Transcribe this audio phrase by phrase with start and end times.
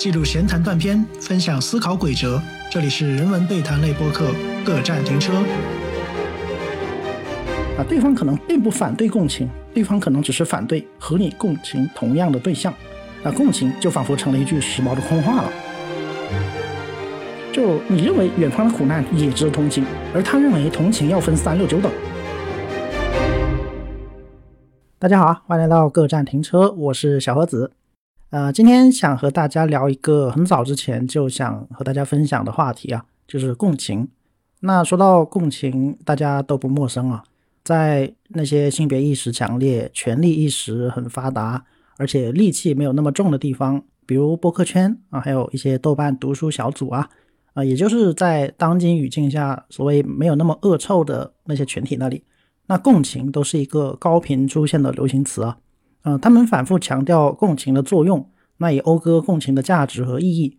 [0.00, 2.40] 记录闲谈断片，分享思考诡哲。
[2.70, 4.30] 这里是人文对谈类播客，
[4.64, 5.30] 各站停车。
[7.76, 12.72] 啊，对方可能并不反对共情，对方可能只是反对和你共情同样的对象。
[13.22, 15.52] 那共情就仿佛成了一句时髦的空话了。
[17.52, 21.92] 就你认为远方的苦难也值得同情，而他认为同情要分三六九等。
[24.98, 27.72] 大家好，欢迎来到各站停车，我是小盒子。
[28.30, 34.06] 呃，今天想和大家聊一个很早之前就想和大家分享的话题啊，就是共情。
[34.60, 37.24] 那说到共情，大家都不陌生啊，
[37.64, 41.64] 在那些性别意识强烈、权力意识很发达，
[41.96, 47.08] 而且戾气没有那么重的地方，比如播客圈啊，还有一些豆瓣读书小组啊，
[47.54, 52.22] 啊，也就是在当今语境下所谓没有那么恶臭的那些群体那里。
[52.68, 55.58] 那共情都是一个高频出现的流行词啊，
[56.02, 60.56] 嗯，他们反复强调共情的作用，那也讴歌共情的价值和意义。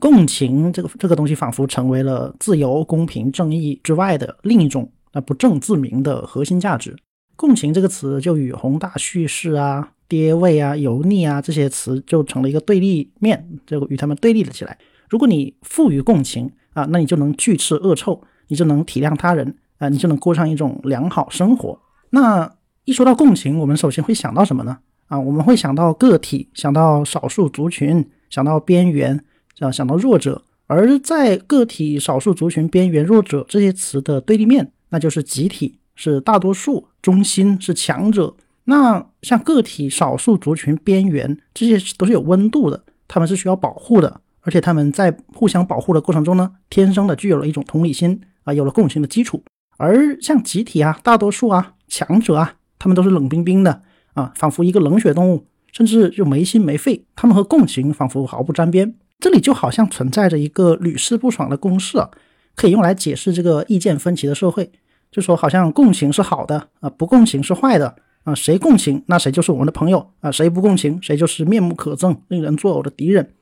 [0.00, 6.96] 共情这个这个东西仿佛成为了自由、公平、正义之外的另一种那不正自明的核心价值。
[7.36, 14.78] 共情这个词就与宏大叙事啊、爹味啊、油腻啊这些词就成了一个对立面，就与他们对立了起来。
[15.08, 19.56] 如果你富于共情啊，那你就能拒斥恶臭，你就能体谅他人。
[19.78, 21.76] 啊，你就能过上一种良好生活。
[22.10, 22.48] 那
[22.84, 24.78] 一说到共情，我们首先会想到什么呢？
[25.06, 29.24] 啊，我们会想到个体，想到少数族群，想到边缘，
[29.60, 30.42] 啊，想到弱者。
[30.66, 38.34] 而在个体、少数族群、边缘、弱者这些词的对立面，那就是集体，是大多数，中心是强者。
[38.64, 49.42] 那像个体、少数族群、边缘这些都是有温度的，他们是需要保护的，而且他们在互相保护的过程中呢，天生的具有了一种同理心啊，有了共情的基础。
[49.76, 53.80] 而像集体啊、大多数啊、强者啊，他们都是冷冰冰的
[54.14, 57.04] 啊，仿佛一个冷血动物，甚至就没心没肺。
[57.14, 58.92] 他们和共情仿佛毫不沾边。
[59.20, 62.10] 这里就好像存在着一个屡试不爽的公式啊，
[62.56, 64.68] 可以用来解释这个意见分歧的社会。
[65.12, 68.34] 就说好像共情是好的啊，不共情是坏的啊。
[68.34, 73.32] 谁共情，那谁就是我们的朋友啊；谁不共情，谁就是面目可憎、令人作呕的敌人。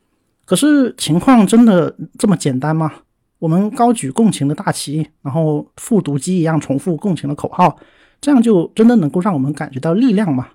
[0.45, 2.93] 可是情况真的这么简单吗？
[3.39, 7.75] 我们高举共情的大旗，然后复读机一样重复共情的口号，
[8.21, 10.49] 这样就真的能够让我们感觉到力量吗？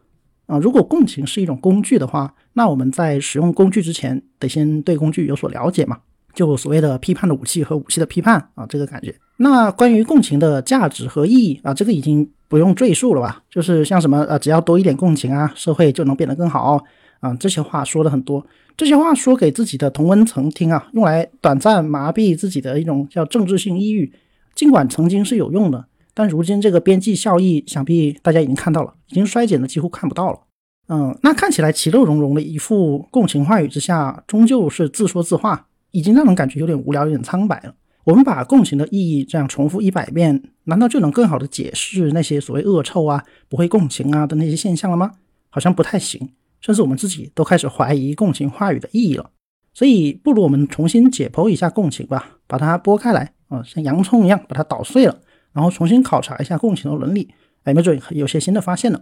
[0.46, 5.98] 啊，如果共情是一种工具的话，那我们在使用工具之前，得先对工具有所了解嘛？
[6.34, 9.16] 就所谓的批判的武器和武器的批判啊，这个感觉。
[9.38, 13.42] 那关于共情的价值和意义啊，这个已经不用赘述了吧？
[13.50, 16.84] 就是像什么啊，只要多一点共情啊，社会就能变得更好
[17.22, 18.46] 啊，这些话说的很多。
[18.78, 24.12] 这些话说给自己的同温层听啊，用来短暂麻痹自己的一种叫政治性抑郁。
[24.54, 30.40] 尽管曾经是有用的，但如今这个边际效益，想必大家已经看到了，已经衰减的几乎看不到了。
[30.88, 37.76] 嗯，那看起来其乐融融的一副共情话语之下，终究是自说自话，已经让人感觉有点无聊，有点苍白了。
[38.06, 45.12] 我们把共情的意义这样重复一百遍，难道就能更好的解释那些所谓恶臭啊、不会共情啊的那些现象了吗？
[45.50, 46.32] 好像不太行。
[46.62, 49.30] 甚至我们自己都开始怀疑共情话语的意义了，
[49.72, 55.16] 所以不如我们重新解剖一下共情吧，把它剥开来啊，像洋葱一样把它捣碎了，
[55.56, 57.34] 然后重新考察一下共情的伦理，
[57.64, 59.02] 哎，没准有些新的发现呢。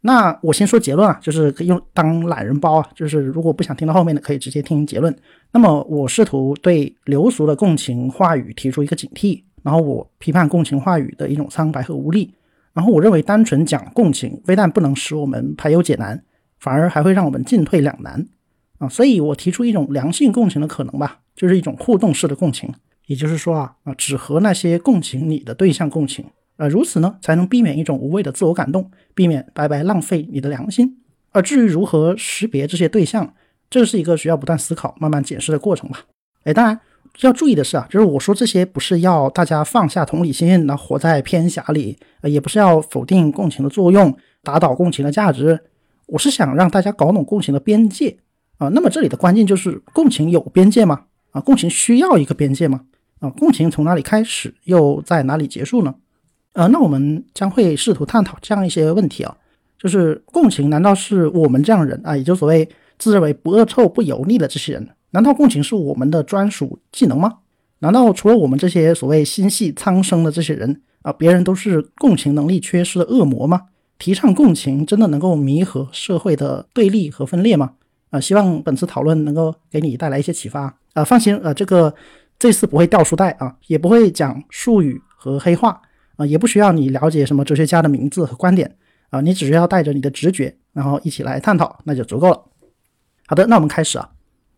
[0.00, 5.16] 那我先说结论啊，就是用当懒人包啊，就是如果不想听到后面的，可以直接听结论。
[5.52, 12.34] 那么我试图对流俗的共情话语提出一个警惕，然后我批判共情话语的一种苍白和无力，
[12.72, 16.24] 然后我认为单纯讲共情，非但不能使我们排忧解难。
[16.58, 18.24] 反而还会让我们进退两难
[18.78, 22.72] 啊，所以我提出一种良性共情的可能吧，就是一种互动式的共情，
[23.12, 26.24] 也就是说啊啊，只和那些共情你的对象共情，
[26.56, 30.96] 呃，如此呢才能避免一种无谓的自我感动，避免白白浪费你的良心。
[31.30, 33.34] 而至于如何识别这些对象，
[33.68, 36.06] 这是一个需要不断思考、慢慢检视的过程吧。
[36.44, 36.80] 哎，当然
[37.20, 45.60] 要注意的是啊，就是我说这些不是要大家放下同理心，然后活在偏狭里，呃，也不是要否定共情的作用，打倒共情的价值。
[46.06, 48.16] 我是想让大家搞懂共情的边界
[48.56, 51.04] 啊，那么这里的关键就是共情有边界吗？
[51.32, 52.82] 啊，共情需要一个边界吗？
[53.22, 55.94] 啊，共情从哪里开始，又在哪里结束呢？
[56.54, 59.34] 呃，那我们将会试图探讨这样一些问题啊，
[59.78, 67.38] 就是共情难道是我们这样人啊，也就所谓自认为不恶臭不油腻的这些人，难道共情是我们的专属技能吗？
[67.78, 73.62] 难道除了我们这些所谓心系苍生的这些人啊，别人都是共情能力缺失的恶魔吗？
[73.98, 77.74] 提倡共情真的能够弥合社会的对立和分裂吗？
[78.10, 80.76] 啊，希望本次讨论能够给你带来一些启发。
[80.92, 81.94] 啊，放心，呃，这个
[82.42, 85.80] 这次不会掉书袋啊，也不会讲术语和黑话
[86.16, 88.76] 啊，也不需要你了解什么哲学家的名字和观点
[89.10, 92.42] 啊，你只需要带着你的直觉，然后一起来探讨，那就足够了。
[93.28, 94.10] 好的，那我们开始啊。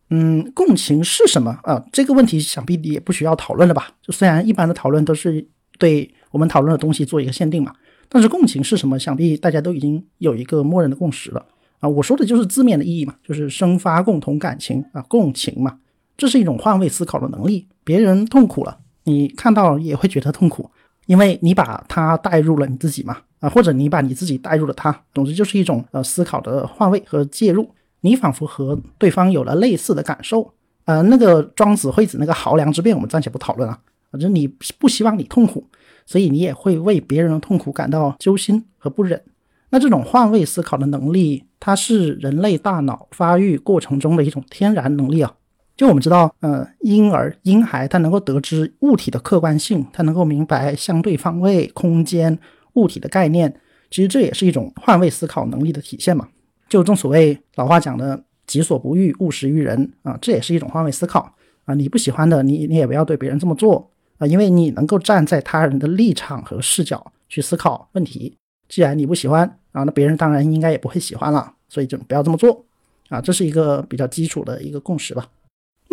[0.09, 1.85] 嗯，共情是什么啊？
[1.91, 3.89] 这个问题想必你也不需要讨论了吧？
[4.01, 5.47] 就虽然一般的讨论都是
[5.77, 7.71] 对我们讨论的东西做一个限定嘛，
[8.09, 8.97] 但是共情是什么？
[8.97, 11.45] 想必大家都已经有一个默认的共识了
[11.81, 11.87] 啊。
[11.87, 15.77] 我说的就是字面的意义嘛，就是生发共同感情啊，共情嘛，
[16.17, 17.67] 这是一种换位思考的能力。
[17.85, 20.69] 别人痛苦了，你看到也会觉得痛苦。
[21.05, 27.69] 因为你把他带入了你自己嘛，啊，或者你把你自己带入了他，总之就是一种呃思考的换位和介入，
[28.01, 30.51] 你仿佛和对方有了类似的感受。
[30.85, 33.79] 呃，那个庄子、惠子那个濠梁之变，我们暂且不讨论啊。
[34.11, 34.47] 反正你
[34.79, 35.67] 不希望你痛苦，
[36.07, 39.21] 所以你也会为别人的痛苦感到揪心和不忍。
[39.69, 45.33] 那这种换位思考的能力，它是人类大脑发育过程中的一种天然能力啊。
[45.75, 52.39] 就我们知道，呃，婴儿、婴孩他能够得知物体的客观性，他能够明白相对方位、空间、
[52.73, 53.53] 物体的概念。
[53.91, 56.29] 其实这也是一种换位思考能力的体现嘛。
[56.69, 61.35] 就正所谓老话讲的“己所不欲，勿施于人”啊，这也是一种换位思考
[61.65, 61.73] 啊。
[61.73, 68.37] 你不喜欢的，你你也不要对别人这么做啊，因为你能够站在他人的立场和视角去思考问题。
[68.69, 72.65] 既然你不喜欢啊，那别人当然应该也不会喜欢了，所以就不要这么做
[73.09, 73.19] 啊。
[73.19, 75.27] 这是一个比较基础的一个共识吧。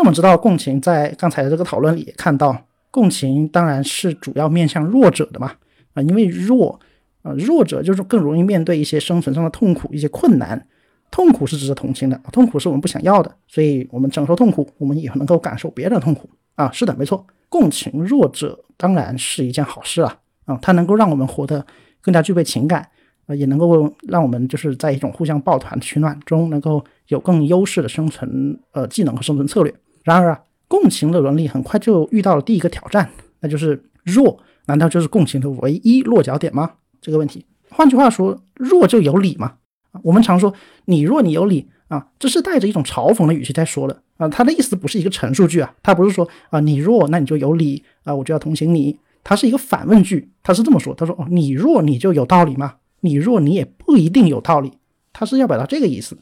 [0.03, 2.57] 那么知道共情，在刚才的这个讨论里也看到，
[2.91, 5.53] 共情当然是主要面向弱者的嘛，
[5.95, 6.81] 啊，因为弱，
[7.23, 10.67] 啊，弱者就是更容易面对一些生存上的痛苦、一些困难，
[11.09, 21.65] 痛苦是值得同情的，痛苦是我们不想要的，所以我们承受痛苦，我们也能够感受别人的痛苦，啊，是的，没错，共情弱者当然是一件好事啊，啊，它能够让我们活得
[22.01, 22.89] 更加具备情感，
[23.27, 29.73] 啊，也能够让我们就是在一种互相抱团取暖中，能够有更优势的生存，呃，技能和生存策略。
[30.03, 33.11] 然而啊，共情的伦理很快就遇到了第一个挑战，
[33.41, 36.73] 那就是弱，难道就是共情的唯一落脚点吗？
[37.01, 39.55] 这个问题，换句话说，弱就有理吗？
[39.93, 40.53] 啊我们常说
[40.87, 52.77] 你弱你有理啊，这是带着一种嘲讽的语气在说的啊，他的意思不是一个陈述句啊，他不是说啊你弱那你就有理啊，我就要同情你，他是一个反问句，他是这么说，他说哦你弱你就有道理吗？
[53.01, 54.73] 你弱你也不一定有道理，
[55.13, 56.17] 他是要表达这个意思。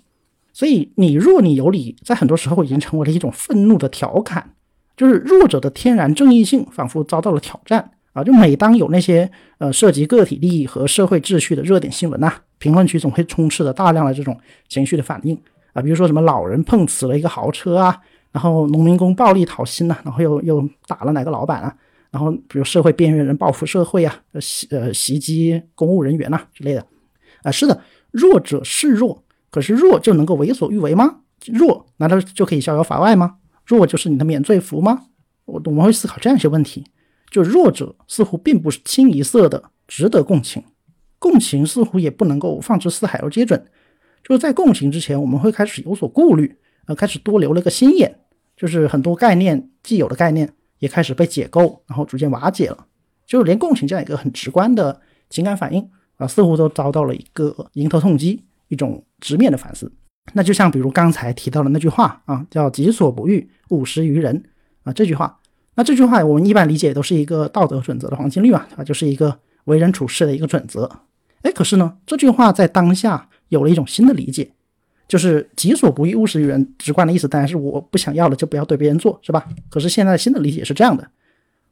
[0.60, 4.44] 所以你弱你有理，在很多时候已经成为了一种愤怒的调侃，
[4.94, 8.22] 就是弱者的天然正义性仿佛遭到了挑战啊！
[8.22, 15.34] 就每当有那些呃涉及个体利益和社会秩序的热点新闻呐，评论区总会充斥着大量的这种情绪的反应
[15.72, 17.98] 啊，比如说什么老人碰瓷了一个豪车啊，
[18.30, 21.74] 然后农民工暴力讨薪呐，然后又又打了哪个老板啊，
[22.10, 26.84] 然后比如社会边缘人报复社会啊，呃袭呃袭击公务人员呐之类的
[27.44, 27.80] 啊，是的，
[28.10, 29.24] 弱者示弱。
[29.50, 31.20] 可是弱就能够为所欲为吗？
[31.46, 33.36] 弱难道就可以逍遥法外吗？
[33.66, 35.06] 弱就是你的免罪符吗？
[35.44, 36.84] 我我们会思考这样一些问题。
[37.30, 40.62] 就弱者似乎并不是清一色的值得共情，
[41.18, 43.64] 共情似乎也不能够放之四海而皆准。
[44.22, 48.18] 就是在共情之前，我们会开始有所顾虑，呃，开始多留了个心眼。
[48.56, 52.86] 就是很多概念既有的概念也开始被解构，然后逐渐瓦解了。
[53.26, 55.00] 就是连共情这样一个很直观的
[55.30, 58.44] 情感反应啊，似乎都遭到了一个迎头痛击。
[58.68, 59.92] 一种直面的反思，
[60.32, 64.44] 那就像比如刚才提到的那句话啊，叫“己所不欲，勿施于人”
[64.84, 65.38] 啊，这句话，
[65.74, 70.90] 那这句话我们一般理解都是一个道德准则的黄金律嘛，啊，就是一个为人处事的一个准则。
[71.42, 74.50] 哎，可是呢，这句话在当下有了一种新的理解，
[75.08, 79.46] 就是“己所不欲，勿施于人”，直观的意思当然是我不想要的就不要对别人做，是吧？
[79.68, 81.08] 可是现在新的理解是这样的：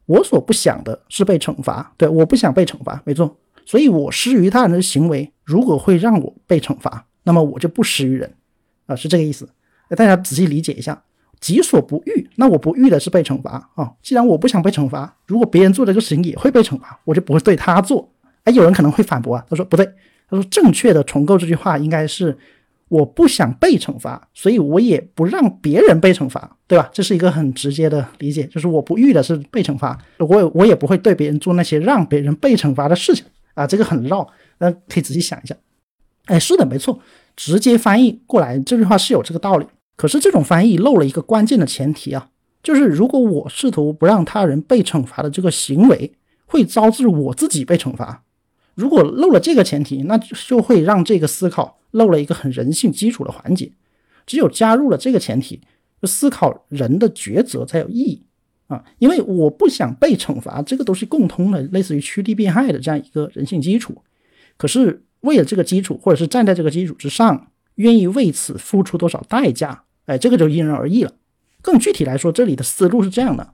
[0.07, 3.37] 我所不想的是被惩罚，对，我不想被惩罚，没错。
[3.67, 8.33] 所以，我施于他人的行为，如果会让我被惩罚，那么我就不施于人，
[8.87, 9.47] 啊，是这个意思。
[9.91, 11.03] 大家仔细理解一下，
[11.41, 13.93] 己所不欲，那我不欲的是被惩罚啊。
[14.03, 18.11] 既然我不想被惩罚，如果别人做这个事情也会被惩罚，我就不会对他做。
[18.45, 19.85] 哎，有人可能会反驳啊，他说不对，
[20.31, 22.35] 他说正确的重构这句话应该是
[22.89, 26.89] 我不想被惩罚，所以我也不让别人被惩罚，对吧？
[26.95, 33.27] 这是一个很直接的理解，就是我不欲的是被惩罚，我我也不会对别人做那些让别人被惩罚的事情。
[33.53, 34.25] 啊，这个很绕，
[34.59, 35.53] 那可以仔细想一下。
[36.29, 37.01] 哎，是的，没错，
[37.35, 39.67] 直接翻译过来这句话是有这个道理。
[39.97, 42.31] 可是这种翻译漏了一个关键的前提啊，
[42.63, 46.13] 就是如果我试图不让他人被惩罚的这个行为
[46.47, 48.23] 会招致我自己被惩罚，
[48.75, 53.73] 如果漏了这个前提，那就会让这个思考漏了一个很人性基础的环节。
[54.25, 55.63] 只有加入了这个前提，
[56.05, 58.23] 思考人的抉择才有意义。
[58.69, 63.97] 啊，因为我不想被惩罚，这个都是共通的，类似于趋利避害的这样一个人性基础。
[64.59, 69.85] 可是为了这个基础，或者是站在这个基础之上，愿意为此付出多少代价？
[70.07, 71.13] 哎，这个就因人而异了。
[71.61, 73.51] 更具体来说，这里的思路是这样的：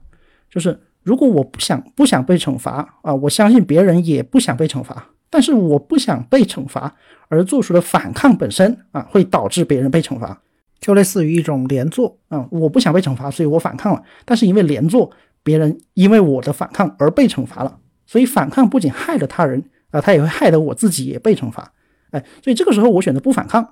[0.49, 6.95] 就是如果我不想不想被惩罚啊，我相信别人也不想被惩罚，但是我不想被惩罚
[7.27, 10.41] 而做出的反抗本身啊，会导致别人被惩罚。
[10.79, 15.09] 就类似于一种连坐，啊，我不想被惩罚，所以我反抗了，但是因为连坐，
[15.41, 19.63] 别人因为我的反抗而被惩罚了，所以反抗不仅害了他人
[19.95, 21.71] 啊，他也会害得我自己也被惩罚，
[22.11, 23.65] 哎，所以这个时候我选择不反抗，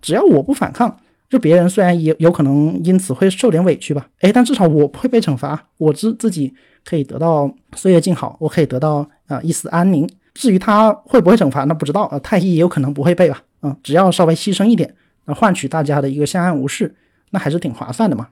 [0.00, 0.96] 只要我不反抗。
[1.30, 6.54] 就别人虽然也有可能因此会受点委屈吧，哎，但至少我不会被惩罚，我自自己
[6.84, 10.08] 可以得到岁月静好，我可以得到啊一丝安宁。
[10.34, 16.94] 至于他会不会惩罚，那不知道啊，太医也有可能不会被吧，啊，只要稍微牺牲一点，那换取大家的一个相安无事，
[17.30, 18.28] 那还是挺划算的嘛。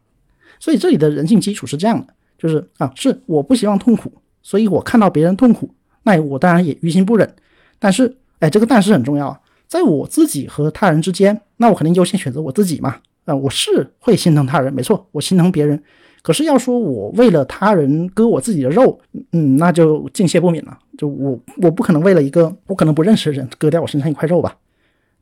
[0.61, 7.35] 所以这里的人性基础是这样的，就是啊，是我不希望痛苦，所以我看到别人痛苦，那我当然也于心不忍。
[7.79, 9.41] 但是，哎，这个但是很重要。
[9.67, 12.97] 在我自己和他人之间，那我肯定优先选择我自己嘛。
[13.25, 15.83] 啊，我是会心疼他人，没错，我心疼别人。
[16.23, 19.01] 可是要说我为了他人割我自己的肉，
[19.33, 20.79] 嗯，那就敬谢不敏了。
[20.99, 24.57] 就我，我不可能为了一个我可能不认识的人割掉我身上一块肉吧。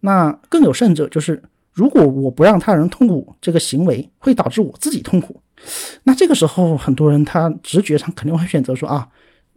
[0.01, 5.41] 那更有甚者，就是如果我不让他人痛苦，这个行为会导致我自己痛苦。
[6.05, 9.09] 那这个时候，很多人他直觉上肯定会选择说啊，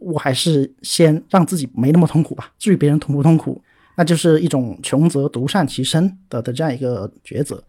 [0.04, 2.52] 我还是先让自己没那么痛苦吧。
[2.60, 3.62] 至于别人痛不痛苦。
[3.96, 7.64] 那就是一种穷则独善其身的的这样一个抉择，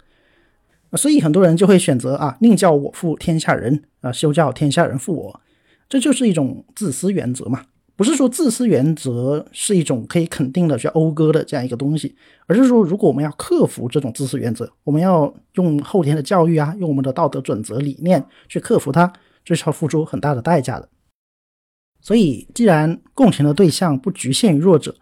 [0.95, 5.41] 所以很多人就会选择啊，宁叫我负天下人啊，休叫天下人负我，
[5.87, 7.61] 这就是一种自私原则嘛。
[7.95, 19.13] 不是说自私原则是一种可以肯定的去讴歌的这样一个东西，而是说如果我们要克服这种自私原则，我们要用后天的教育啊，用我们的道德准则理念去克服它，
[19.45, 20.89] 这是要付出很大的代价的。
[22.05, 24.95] 所以，既然共情的对象不局限于弱者。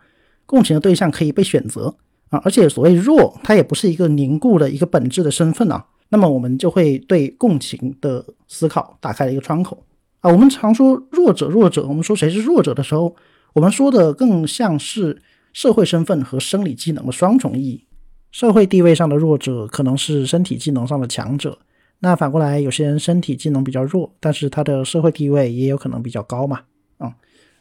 [0.45, 1.95] 共情的对象可以被选择
[2.29, 5.83] 啊，而且所谓弱，它也不是一个凝固的一个本质的身份啊。
[6.11, 9.83] 那么我们就会对共情的思考打开了一个窗口
[10.21, 10.31] 啊。
[10.31, 13.17] 我们常说弱者，弱者，我们说谁是弱者的时候，
[13.55, 15.23] 我们说的更像是
[15.55, 17.87] 社会身份和生理技能的双重意义。
[18.31, 21.59] 社会地位上的弱者可能是身体技能上的强者，
[22.01, 26.61] 那反过来，有些人身体技能比较弱，但是他的社会地位也有可能比较高嘛。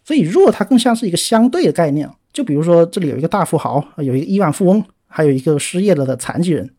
[0.03, 2.09] 所以弱，它更像是一个相对的概念。
[2.33, 6.73] 就比如说，这里有一个大富豪，有一个亿万富翁，还有一个失业了的残疾人。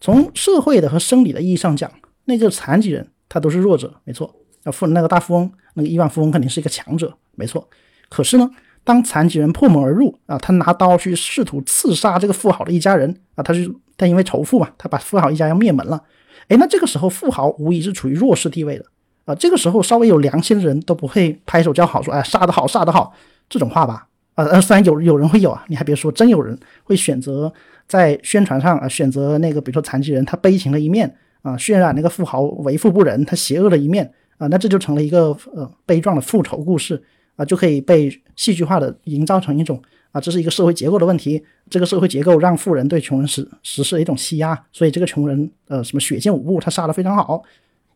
[0.00, 1.90] 从社会的和生理的意义上讲，
[2.24, 4.34] 那个残疾人他都是弱者，没错。
[4.64, 7.68] 那富那个大富翁，那个亿万富翁肯定是一个强者，没错。
[8.08, 8.50] 可是呢，
[8.84, 16.02] 当残疾人破门而入啊，他拿刀去试图刺杀这个富豪的一家人啊，他是他因为仇富嘛，他把富豪一家要灭门了。
[16.48, 18.84] 哎，那这个时候富豪无疑是处于弱势地位的
[19.26, 19.34] 啊。
[19.34, 23.12] 这个时候稍微有良心的人都不会拍手叫好，说哎杀得好，杀得好
[23.50, 24.08] 这种话吧。
[24.36, 27.52] 呃呃，虽然有有人会有啊，你还别说，真有人会选择
[27.86, 31.10] 在宣传上啊，选择那个比如说残疾人他悲情的一面
[31.42, 37.02] 啊，渲染那个富豪为富不仁，他邪恶的一面啊，那这就成了一个呃悲壮的复仇故事
[37.36, 39.80] 啊，就可以被戏剧化的营造成一种
[40.12, 47.42] 啊，这是一个社会结构的问题，这个社会结构让富人对穷人实实施了一种欺压，所以这个穷人呃什么血溅五步，他杀的非常好。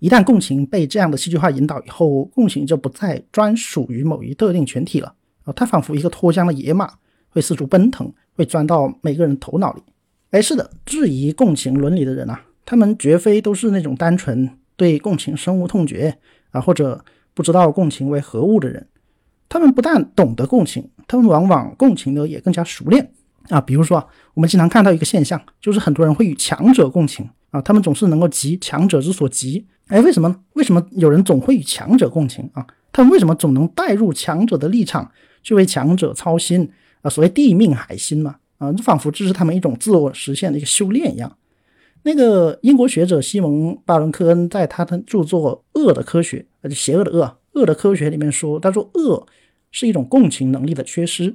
[0.01, 5.15] 一旦共情被这样的戏剧化引导以后，共情就不再专属于某一特定群体了。
[5.45, 6.91] 啊，他仿佛一个脱缰的野马，
[7.29, 9.83] 会四处奔腾，会钻到每个人头脑里。
[10.31, 16.17] 哎，是的，质疑共情伦理的人啊，他们绝非都是那种单纯对共情深恶痛绝
[16.51, 17.05] 啊，或者
[17.35, 18.87] 不知道共情为何物的人。
[19.49, 23.13] 他们不但懂得共情，他们往往共情的也更加熟练
[23.49, 23.61] 啊。
[23.61, 29.67] 比如说，我们经常看到一个现象，就是很多人会与强者共情啊，他们总是能够急强者之所急。
[29.89, 30.41] 哎，为什么呢？
[30.55, 32.67] 为什么有人总会与强者共情啊？
[32.93, 35.11] 他们为什么总能带入强者的立场？
[35.43, 41.35] 去为强者操心啊，所谓地命海心嘛，啊，就仿佛这是他们一种自我实现的一个修炼一样。
[42.03, 49.27] 那个英国学者西蒙巴伦科恩在他的著作《恶的科学》就邪恶的恶，恶的科学里面说，他说恶
[49.71, 51.35] 是一种共情能力的缺失，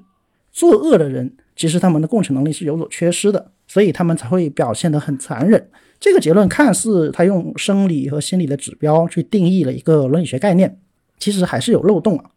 [0.52, 5.68] 作恶的人其实他们的共情能力是有所缺失的，所以他们才会表现得很残忍。
[6.00, 10.80] 这个结论看似他用生理和心理的指标去定义了一个伦理学概念，
[11.18, 12.32] 其实还是有漏洞啊。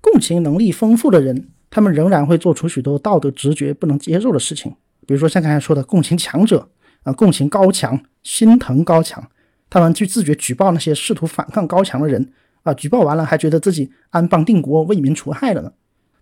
[0.00, 4.72] 共情能力丰富的人，他们仍然会做出许多道德直觉不能接受的事情，
[5.06, 6.68] 比如说像刚才说的共情强者
[7.02, 9.28] 啊，共情高强，心疼高强，
[9.70, 12.32] 他们去自觉举报那些试图反抗高强的人
[12.62, 15.72] 啊，举报完了还觉得自己安邦定国、为民除害了呢。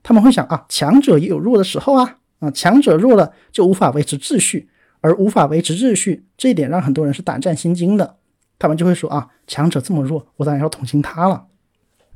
[0.03, 4.69] 他们会想啊，强者也有弱的时候啊，啊，强者弱了就无法维持秩序，
[5.01, 8.17] 而无法维持秩序这一点让很多人是胆战心惊的。
[8.59, 11.47] 他们就会说啊，强者这么弱，我当然要同情他了。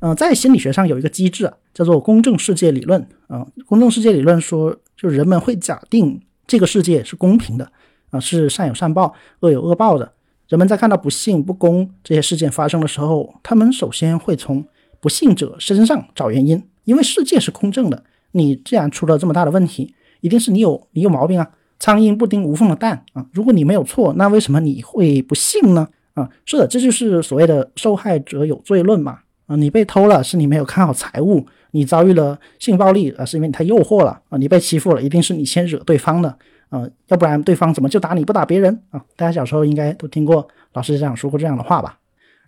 [0.01, 3.47] 嗯，在心理学上有一个机制啊，叫做公正世界理论啊。
[3.67, 7.73] 公正世界理论说，就是人们会假定这个世界是公平的
[8.11, 10.13] 啊，是善有善报、恶有恶报的。
[10.49, 14.63] 人们在看到不幸、不公这些事件发生的时候，他们首先会从
[15.01, 18.05] 不幸者身上找原因，因为世界是公正的。
[18.33, 21.51] 你既然出了这么大的问题，一定是你有你有毛病啊。
[21.85, 23.27] 苍蝇不叮无缝的蛋啊！
[23.31, 25.87] 如果你没有错，那为什么你会不信呢？
[26.15, 29.19] 啊，是的，这就是所谓的受害者有罪论嘛！
[29.45, 34.39] 啊，你被偷了，是你没有看好财物；你遭遇了性暴力啊，是因为你太诱惑了啊！
[34.39, 36.35] 你被欺负了，一定是你先惹对方的
[36.71, 39.05] 啊，要不然对方怎么就打你不打别人啊？
[39.15, 41.99] 大家小时候应该都听过老师这样说过这样的话吧？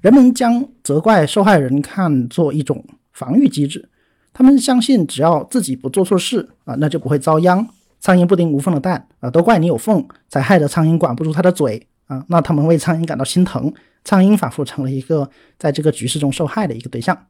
[0.01, 3.87] 人们将责怪受害人看作一种防御机制，
[4.33, 7.69] 他们相信只要自己不做错事啊，那就不会遭殃。
[8.07, 12.25] 苍蝇不叮无缝的蛋啊，都怪你有缝，才害得苍蝇管不住它的嘴啊！
[12.29, 17.27] 那他们为苍蝇感到心疼，苍蝇仿佛成了一个在这个局势中受害的一个对象。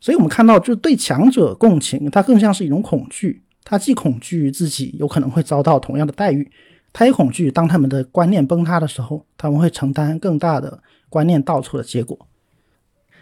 [0.00, 3.42] 所以，我们看到，就对强者共情，它更像是一种恐惧。
[3.64, 6.50] 他既恐惧自己有可能会遭到同样的待遇，
[6.90, 12.18] 他也恐惧当他们的观念崩塌的时候，他们会承担更大的观念倒错的结果。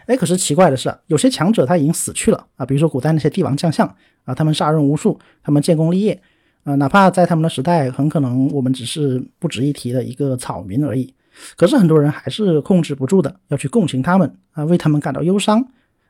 [0.06, 3.92] 哎，可是奇怪的是，有些强者他已经死去了啊，比如说古代那些帝王将相
[4.22, 6.22] 啊，他们杀人无数，他们建功立业。
[6.64, 11.12] 啊，哪怕在他们的时代，很可能我们只是不值一提的一个草民而已。
[11.56, 15.66] 可是很多人还是控制不住的，要去共情他们啊，为他们感到忧伤。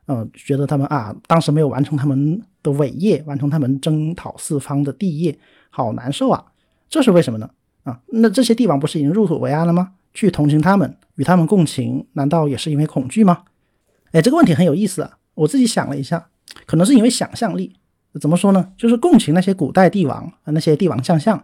[0.08, 5.38] 嗯，觉得他们啊，当时没有完成他们的伟业，完成他们征讨四方的帝业，
[5.70, 6.44] 好难受啊。
[6.90, 7.48] 这是为什么呢？
[7.84, 9.92] 啊，那这些帝王不是已经入土为安了吗？
[10.12, 13.44] 去同情他们，与他们共情，难道也是因为恐惧吗？
[14.10, 15.18] 哎，这个问题很有意思啊。
[15.34, 16.26] 我自己想了一下，
[16.66, 17.76] 可能是因为想象力。
[18.20, 18.68] 怎么说呢？
[18.76, 21.42] 就是共情那些古代帝王啊，那些帝王将相，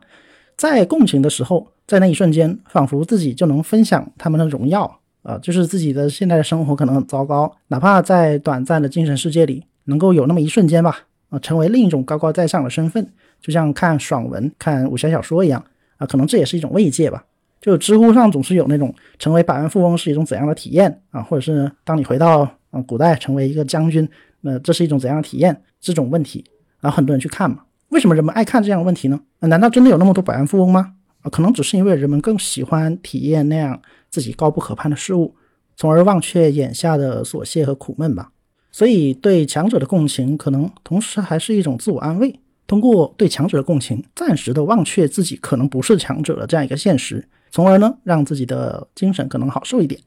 [0.56, 13.10] 在共情的时候，在那一瞬间，仿佛自己就能分享他们的荣耀啊，就是自己的现在的生活可能很糟糕，哪怕在短暂的精神世界里，能够有那么一瞬间吧，啊，成为另一种高高在上的身份，
[13.40, 15.64] 就像看爽文、看武侠小说一样
[15.96, 17.24] 啊，可能这也是一种慰藉吧。
[17.60, 24.08] 就知乎上总是有那种成为百万富翁是一种怎样的体验啊，或者是当你回到啊古代成为一个将军，
[24.42, 25.60] 那这是一种怎样的体验？
[25.80, 26.44] 这种问题。
[26.80, 27.62] 然后很多人去看嘛？
[27.88, 29.20] 为什么人们爱看这样的问题呢？
[29.40, 30.94] 难道真的有那么多百万富翁吗？
[31.22, 33.80] 啊，可能只是因为人们更喜欢体验那样
[34.10, 35.34] 自己高不可攀的事物，
[35.76, 38.30] 从而忘却眼下的琐屑和苦闷吧。
[38.70, 42.38] 所以对强者的共情，可能同时还是一种自我安慰。
[42.66, 50.00] 通过对强者的共情，暂时的忘却自己可能不是强者的这样一个现实，从而呢，让自己的精神可能好受一点。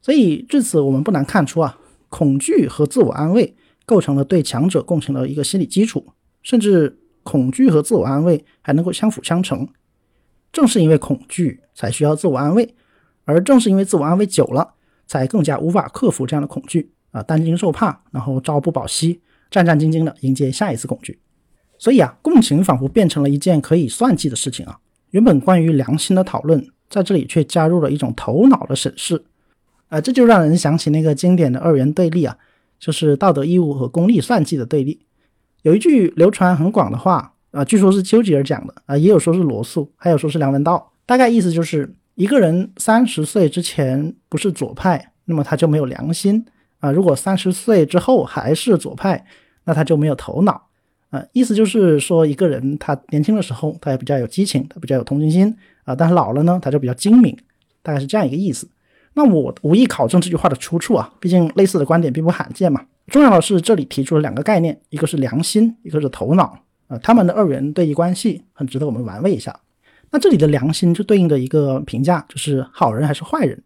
[0.00, 1.76] 所以至此，我们不难看出啊，
[2.08, 3.54] 恐惧和自我安慰。
[3.86, 6.06] 构成了对强者共情的一个心理基础，
[6.44, 9.68] 甚至恐惧和自我安慰还能够相辅相成。
[10.52, 12.64] 正是因为恐惧，才需要自我安慰；
[13.24, 14.74] 而正是因为自我安慰久了，
[15.08, 21.18] 才更加无法克服这样的恐惧啊，担惊受怕，然后朝不保夕，战战兢兢的迎接下一次恐惧。
[21.76, 24.78] 所以啊，共情仿佛变成了一件可以算计的事情啊。
[25.10, 29.24] 原本关于良心的讨论，在这里却加入了一种头脑的审视，
[29.88, 32.36] 啊，这就让人想起那个经典的二元对立啊。
[32.78, 35.00] 就是道德义务和功利算计的对立。
[35.64, 40.92] 有一句流传很广的话啊，据说是丘吉尔讲的啊，也有说是罗素，还有说是梁文道。
[41.06, 46.44] 大概意思就是，一个人三十岁之前不是左派，那么他就没有良心
[46.80, 49.24] 啊；如果三十岁之后还是左派，
[49.64, 50.68] 那他就没有头脑
[51.08, 51.24] 啊。
[51.32, 57.34] 意思就是说，一个人他年轻的时候他也比较有激情，他比较有同情心啊，但是老了呢，他就比较精明，
[57.82, 58.68] 大概是这样一个意思。
[59.14, 62.84] 那我无意考证这句话的出处啊，毕竟类似的观点并不罕见嘛。
[63.06, 69.54] 重要的是这里提出了两个概念，一个是良心，一个是头脑啊，他们的二元对立关系很值得我们玩味一下。
[70.10, 73.62] 那这里的良心就对应的一个评价就是好人还是坏人。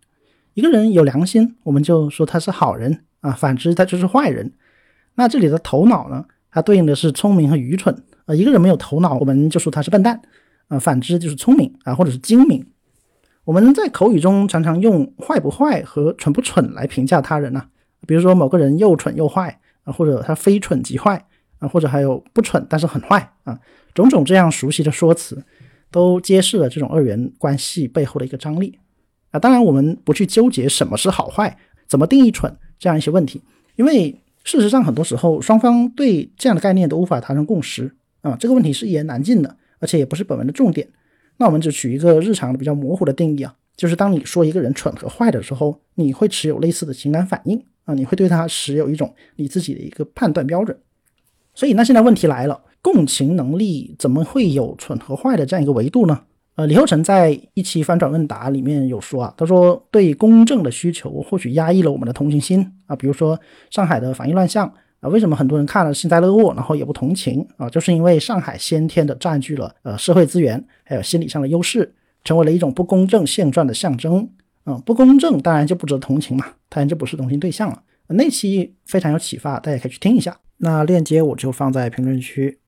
[0.55, 4.53] 一个人有良心，我们就说他是好人啊，反之他就是坏人。
[5.15, 7.95] 那这里的头脑呢，它对应的是聪明和愚蠢
[8.27, 8.35] 啊。
[8.35, 10.21] 一个人没有头脑，我们就说他是笨蛋
[10.69, 12.67] 啊，反之就是聪明啊，或者是精明。
[13.49, 17.65] 我们在口语中常常用坏不坏和蠢不蠢来评价他人呢，
[18.07, 21.25] 比如说某个人又蠢又坏啊，或者他非蠢即坏
[21.59, 23.59] 啊，或者还有不蠢但是很坏啊，
[23.95, 25.43] 种种这样熟悉的说辞，
[25.91, 28.79] 都揭示了这种二元关系背后的一个张力
[29.31, 29.41] 啊。
[29.41, 31.57] 当然，我们不去纠结什么是好坏，
[31.87, 33.43] 怎么定义蠢这样一些问题，
[33.77, 38.37] 因为事实上很多时候双方对这样的概念都无法达成共识啊。
[38.39, 40.87] 这个问题是一言难尽的，而且也不是本文的重点。
[41.39, 50.77] 那我们就取一个日常的比较模糊的定义啊，就是当你说一个人蠢和坏的时候，你会持有类似的情感反应啊，你会对他持有一种你自己的一个判断标准。
[51.55, 56.21] 所以那现在问题来了，共情能力怎么会有蠢和坏的这样一个维度呢？
[56.57, 64.73] 呃，李厚成在一期翻转问答里面有说啊，他说对公正的需求或许压抑了我们的同情心啊，比如说上海的防疫乱象。
[65.01, 67.69] 啊，为什么很多人看了幸灾乐祸，然后也不同情啊？
[67.71, 74.29] 就是因为上海先天的占据了呃社会资源，还有心理上的优势，成为了一种不公正现状的象征。
[74.67, 77.83] 嗯，不公正当然就不值得同情嘛，当然就不是同情对象了。
[78.09, 80.37] 那期非常有启发，大家可以去听一下。
[80.59, 82.59] 那链接我就放在评论区。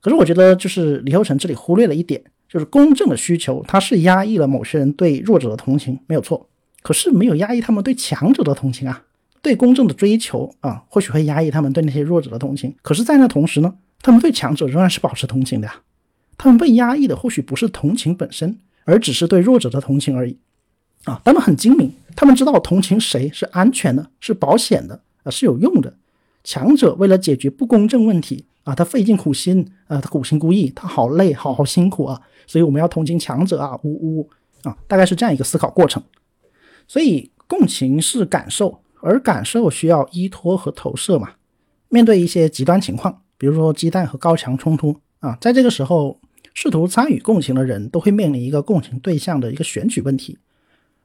[0.00, 6.48] 可是我觉得就是李厚成这里忽略了一点，就是公正的需求，它是压抑了某些人对弱者的同情，没有错。
[6.82, 9.04] 可是没有压抑他们对强者的同情啊，
[9.42, 12.74] 对公正的追求啊，或许会压抑他们对那些弱者的同情。
[12.82, 15.82] 可是，在那同时呢，他们对强者仍然是保持同情的呀。
[16.36, 20.38] 他们被压抑的或许不是同情本身，而只是对弱者的同情而已
[21.04, 21.20] 啊。
[21.24, 25.94] 他们很精明，他们知道同情谁是安全的，是保险的啊，是有用的。
[26.42, 32.20] 强者为了解决不公正问题啊，他费尽苦心啊，他苦心孤诣，他好累，好好辛苦啊。
[32.46, 34.30] 所以我们要同情强者啊，呜呜
[34.62, 36.02] 啊，大概是这样一个思考过程。
[36.88, 41.30] 所以，共情是感受，而感受需要依托和投射嘛。
[41.88, 46.20] 面对一些极端情况，比如说鸡蛋和高墙冲突啊，在这个时候，
[46.54, 50.38] 试图参与共情的人都会面临一个共情对象的一个选取问题。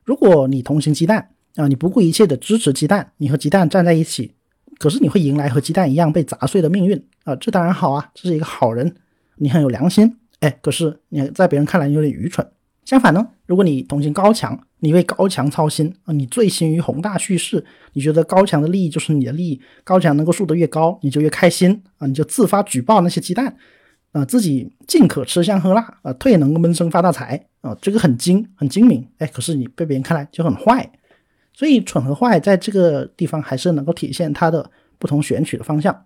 [0.03, 4.33] 如果你同情鸡蛋啊，你不顾一切的支持鸡蛋，你和鸡蛋站在一起，
[4.77, 8.95] 可是你会迎来和鸡蛋一样被砸碎的命运啊，这当然好啊，这是一个好人，
[9.37, 12.47] 你很有良心，哎，可是你在别人看来有点愚蠢。
[12.83, 23.57] 相反呢，如果你同情高墙，你为高墙操心啊，你醉心于宏大叙事，你觉得高墙的利益就是你的利益，高墙能够竖得越高，你就越开心啊，你就自发举报那些鸡蛋，
[24.11, 30.87] 啊，自己进可吃香喝辣啊，退能闷声发大财啊，这个很精很精明，哎，可是你被别人看来就很坏，
[31.51, 34.69] 所以蠢和坏在这个地方还是能够体现它的
[34.99, 36.05] 不同选取的方向。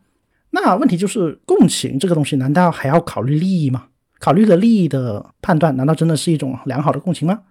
[0.51, 3.87] 那问题就是共情这个东西，难道还要考虑利益吗？
[4.19, 7.41] 考虑了利益的判断，难道真的是一种良好的共情吗？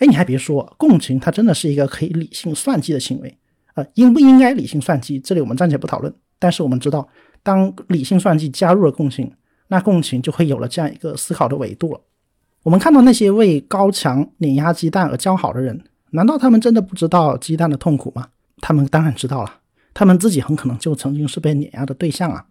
[0.00, 3.38] 哎，你还别说，共情它真的是一个可以理性算计的行为
[3.74, 3.84] 啊！
[3.94, 5.20] 应不应该理性算计？
[5.20, 6.12] 这里我们暂且不讨论。
[6.38, 7.06] 但是我们知道，
[7.42, 9.30] 当理性算计加入了共情，
[9.68, 12.00] 那共情就会有了这样一个思考的维度了。
[12.62, 15.78] 我们看到那些为高墙碾压鸡蛋而叫好的人，
[16.12, 18.28] 难道他们真的不知道鸡蛋的痛苦吗？
[18.62, 19.52] 他们当然知道了，
[19.92, 22.46] 他们自己很可能就曾经是被碾压的对象啊！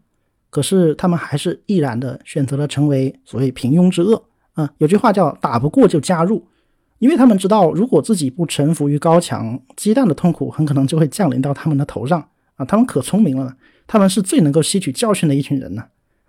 [0.52, 4.72] 可是他们还是毅然的选择了成为所谓平庸之恶啊！
[4.78, 6.48] 有句话叫“打不过就加入”，
[7.00, 12.66] 因为他们知道，如果自己不臣服于高墙，鸡蛋的痛苦很可能就会降临到他们的头上啊！
[12.66, 13.56] 他们可聪明了，
[13.88, 15.86] 他们是最能够吸取教训的一群人呢。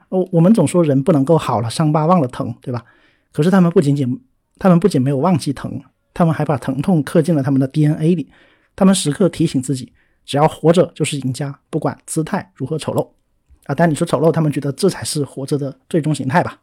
[0.09, 2.85] 哦，我们总说人不能够好了伤疤忘了疼，对吧？
[3.33, 4.21] 可是他们不仅仅，
[4.59, 5.81] 他们不仅没有忘记疼，
[6.15, 8.31] 他们还把疼痛刻进了他们的 DNA 里。
[8.77, 9.93] 他们时刻提醒自己，
[10.25, 13.09] 只要活着就是赢家，不管姿态如何丑陋。
[13.67, 16.61] 啊，但你说丑陋，他们觉得这才是活着的最终形态吧？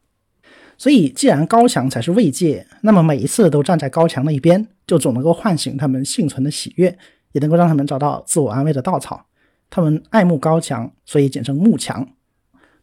[0.78, 6.96] 所以，既然高墙才是慰藉，那么每一次都站在高墙那一边，就总能够唤醒他们幸存的喜悦，
[7.32, 9.26] 也能够让他们找到自我安慰的稻草。
[9.70, 12.08] 他们爱慕高墙，所以简称慕墙。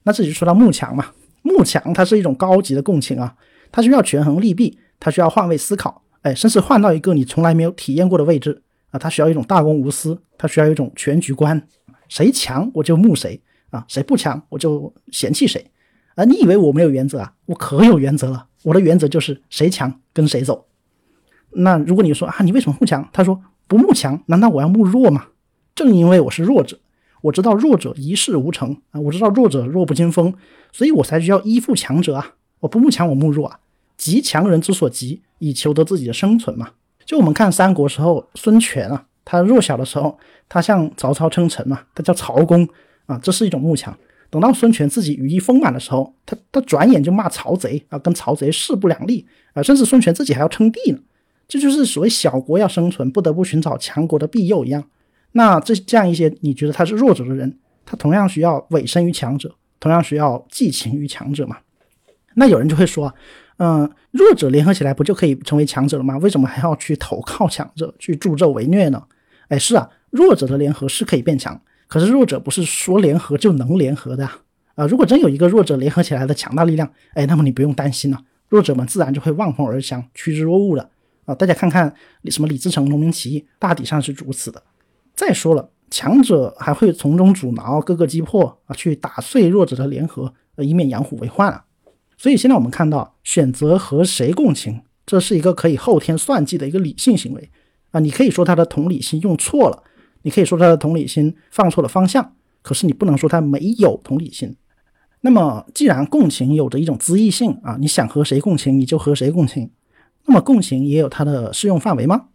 [0.03, 3.37] 那这就说到慕墙嘛，慕墙它是一种高级的共情啊，
[3.71, 11.67] 它需要权衡利弊，它需要换位思考，哎，甚至换到一个你从来没有体验过的位置啊，它需要一种大公无私，它需要一种全局观，
[12.09, 13.41] 谁强我就慕谁。
[13.71, 15.69] 啊，谁不强我就嫌弃谁，
[16.15, 17.33] 啊，你以为我没有原则啊？
[17.47, 18.47] 我可有原则了。
[18.63, 20.67] 我的原则就是谁强跟谁走。
[21.51, 23.09] 那如果你说啊，你为什么慕强？
[23.13, 25.27] 他说不慕强，难道我要慕弱吗？
[25.75, 26.79] 正因为我是弱者，
[27.23, 30.33] 我知道弱者一事无成啊，我知道弱者弱不禁风，
[30.73, 32.35] 所以我才需要依附强者啊。
[32.61, 33.59] 我不慕强，我慕弱啊。
[33.97, 36.71] 急强人之所急，以求得自己的生存嘛。
[37.05, 42.69] 就我们看三国时候，孙权啊，他弱小的时候，他向曹操称臣嘛，他叫曹公。
[43.07, 43.95] 啊，这是一种慕强。
[44.35, 50.99] 等到孙权自己羽翼丰满的时候，他他转眼就骂曹贼啊，跟曹贼势不两立啊，甚至孙权自己还要称帝呢。
[51.47, 54.83] 这就是所谓小国要生存，不得不寻找强国的庇佑一样。
[55.33, 61.59] 那这这样一些你觉得他是弱者的人，他同样需要委身于强者，同样需要寄情于强者嘛？
[62.35, 63.15] 那有人就会说，
[63.59, 66.19] 嗯，弱者联合起来不就可以成为强者了吗？
[66.19, 69.01] 为什么还要去投靠强者，去助纣为虐呢？
[69.47, 71.61] 哎，是啊，弱者的联合是可以变强。
[71.87, 74.29] 可是弱者不是说联合就能联合的
[74.75, 74.87] 啊！
[74.87, 80.91] 如果真有一个弱者联合起来的强大力量，哎，那么你不用担心了，弱者们自然就会望风而降，趋之若鹜了
[81.27, 81.35] 啊！
[81.35, 81.95] 大家看看
[82.25, 84.63] 什么李自成农民起义，大体上是如此的。
[85.15, 91.65] 再说了，强者还会从中阻挠，各个击破啊，去打碎弱者的联合，呃，以免养虎为患啊！
[92.17, 97.51] 所以现在我们看到，选择和谁共情，这是一个可以后天算计的一个理性行为
[97.93, 98.01] 啊！
[98.01, 99.83] 你可以说他的同理心用错了。
[100.25, 104.57] 你可以说他的同理心放错了方向，可是你不能说他没有同理心。
[105.21, 109.71] 那么，既然共情有着一种恣意性啊，你想和谁共情你就和谁共情，
[110.27, 112.27] 那么共情也有它的适用范围吗？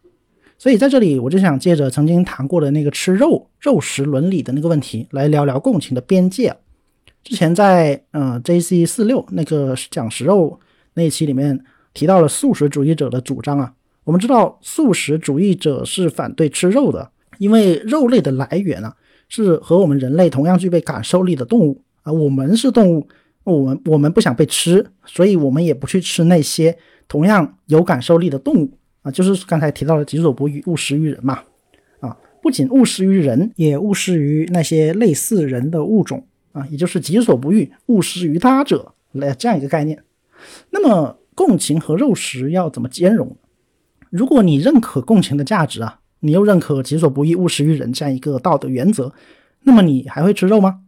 [0.58, 6.56] 所以在这里，我就想借着曾经谈过的那个吃肉肉食伦理的那个问题，来聊聊共情的边界。
[7.23, 10.60] 之前在呃 J C 四六那个讲食肉
[10.93, 13.73] 那一期里面提到了素食主义者的主张啊，
[14.04, 17.12] 我们知道素食主义者是反对吃肉的。
[17.39, 18.95] 因为肉类的来源啊，
[19.28, 23.08] 是和我们人类同样具备感受力的动物啊，我们是动物，
[23.43, 28.71] 我们我们不想被吃，所以我们也不去吃那些同样有感受力的动物
[29.02, 31.39] 啊，就是刚才提到的己所不欲，勿施于人嘛。
[32.02, 40.04] 啊，不仅勿施于人，也勿施于那些类似人的物种啊，也就是己所不欲，勿施于他者，来这样一个概念。
[40.69, 43.36] 那么共情和肉食要怎么兼容？
[44.10, 49.12] 如果你认可共情的价值啊，你又认可己所不欲，勿施于人这样一个道德原则，
[49.63, 50.79] 那么你还会吃肉吗？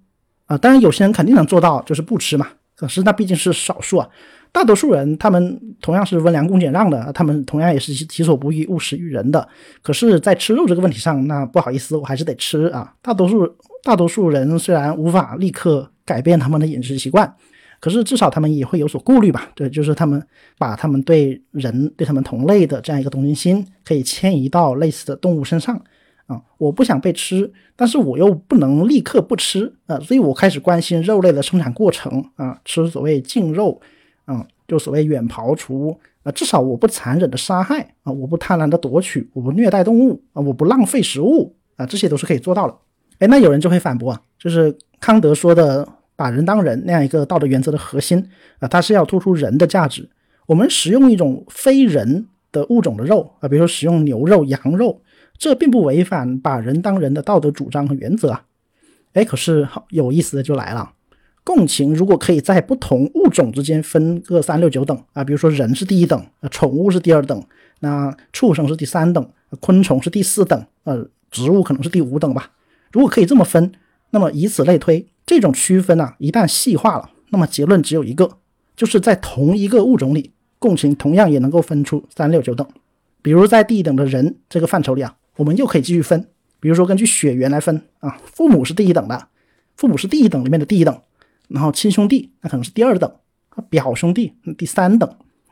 [0.45, 2.47] 啊，当然有些人肯定能做到，就是不吃嘛。
[2.75, 4.09] 可是那毕竟是少数啊，
[4.51, 9.47] 大多数人他们同样是温良恭俭让的，他们同样也是己所不欲，勿施于人的。
[9.83, 12.91] 可是，在吃肉这个问题上，那不好意思，我还是得吃啊。
[13.01, 13.47] 大多数
[13.83, 17.31] 大多数人虽然无法立刻改变他们的饮食习惯，
[17.81, 19.51] 可是至少他们也会有所顾虑吧？
[19.53, 20.25] 对，就是他们
[20.57, 25.81] 把他们对人、对他们同类的这样一个同情心，可以迁移到类似的动物身上。
[26.27, 33.81] 啊，我不想被吃，但是我又不能立刻不吃啊，所以我开始关心肉类的生产过程啊，吃所谓净肉，
[34.23, 42.77] 啊，就所谓远庖厨啊，至少我不残忍的杀害啊，我不贪婪的夺取，我不虐待动物啊，我不浪费食物啊，这些都是可以做到的。
[43.19, 45.85] 哎，那有人就会反驳啊，就是康德说的
[46.21, 48.29] 把人当人那样一个道德原则的核心
[48.59, 50.07] 啊，它是要突出人的价值。
[50.45, 55.01] 我们使用一种非人的物种的肉啊，比如说使用牛肉、羊肉。
[55.41, 58.45] 这并不违反把人当人的道德主张和原则啊！
[59.13, 60.91] 哎，可是好有意思的就来了，
[61.43, 67.43] 共情如果可以在不同物种之间分个三六九等啊，比如说人是第一等，宠物是第二等，
[67.79, 69.27] 那畜生是第三等，
[69.59, 72.51] 昆虫是第四等，呃，植物可能是第五等吧。
[72.91, 73.71] 如果可以这么分，
[74.11, 78.29] 那么以此类推，这种区分啊，一旦细化了，那么结论只有一个，
[78.75, 82.67] 就是在同一个物种里，共情同样也能够分出三六九等。
[83.21, 85.15] 比如在第一等的人这个范畴里啊。
[85.37, 86.27] 我们又可以继续分，
[86.59, 89.29] 比如说根据血缘来分啊，父母是第一等的，
[89.77, 91.01] 父母是第一等里面的第一等，
[91.47, 93.09] 然后亲兄弟那可能是第二等，
[93.69, 95.09] 表兄弟第三等。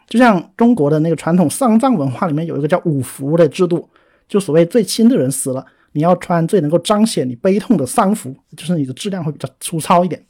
[0.08, 3.88] 就像中国的那个传统丧葬文化里面有一个叫五福的制度，
[4.28, 10.24] 就所谓最亲的人死了，你要穿最能够彰显你悲痛的丧服，就是你的质量会比较粗糙一点。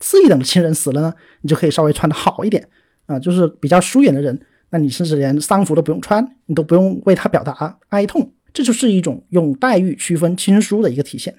[0.00, 2.68] 次一等的亲人死了呢，你就可以稍微穿的好一点
[3.06, 8.32] 啊，就是比较疏远的人，那你甚至连丧服都不用穿，你都不用为他表达哀痛。
[8.52, 11.34] 这就是一种用待遇区分亲疏的一个体现。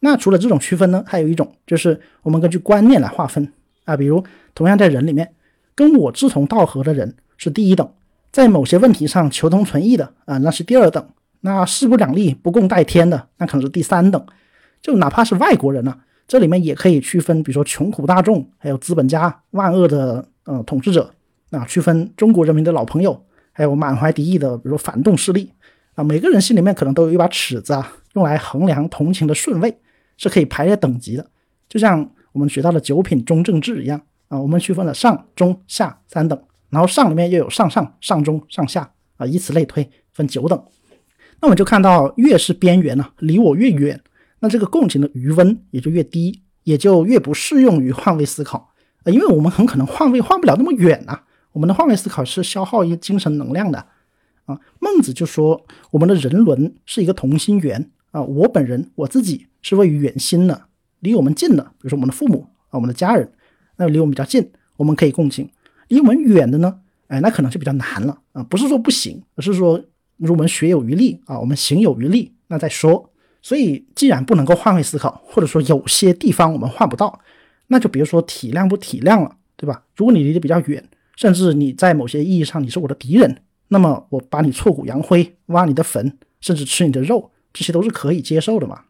[0.00, 3.52] 那除了这种区分呢，还有一种就是我们根据观念来划分
[3.84, 4.24] 啊，比如
[4.54, 5.34] 同样在人里面，
[5.74, 7.92] 跟我志同道合的人是第一等，
[8.30, 11.02] 在某些问题上求同存异的啊，那是第二等；
[11.42, 14.26] 那势不两立、不共戴天的，那可能是第三等。
[14.80, 21.14] 就哪怕是外国人呢，这里面也可以区分，比如说穷苦大众，还有资本家、万恶的呃统治者
[21.50, 25.52] 啊，区分中国人民的老朋友，还有满怀敌意的，比如反动势力。
[25.94, 29.76] 啊，每个人心里面可能都有一把尺子啊，用来衡量同情的顺位，
[30.16, 31.26] 是可以排列等级的，
[31.68, 34.40] 就像我们学到的九品中正制一样啊。
[34.40, 40.64] 我们区分了上、中、下三等，然后上里面又有上上、上中、上下啊，以此类推，分九等。
[41.42, 44.00] 那我们就看到，越是边缘呢，离我越远，
[44.38, 51.22] 那这个共情的余温也就越低，也就越不适用于换位思考啊，因为我们很可能换位换不了那么远呐。
[51.50, 53.86] 我们的换位思考是消耗一精神能量的。
[54.44, 58.22] 啊，孟子就说，我们的人伦是一个同心圆啊。
[58.22, 60.66] 我本人我自己是位于远心的，
[61.00, 63.32] 离我们近的，比如说我们的父母啊，我们的家人，
[63.76, 65.46] 那离我们比较近，我们可以共情；
[65.88, 68.42] 离我们远的呢，哎，那可能就比较难了啊。
[68.42, 69.80] 不是说不行，而是说，
[70.22, 73.10] 如果我们学有余力啊，我们行有余力，那再说。
[73.42, 77.20] 所以，既然不能够换位思考，或者说有些地方我们换不到，
[77.66, 79.82] 那就别说体谅不体谅了，对吧？
[79.96, 83.42] 如果你离得比较远，甚至你在某些意义上你是我的敌人。
[83.68, 88.84] 那么我把你挫骨扬灰，挖你的坟，甚至吃你的肉，这些都是可以接受的嘛？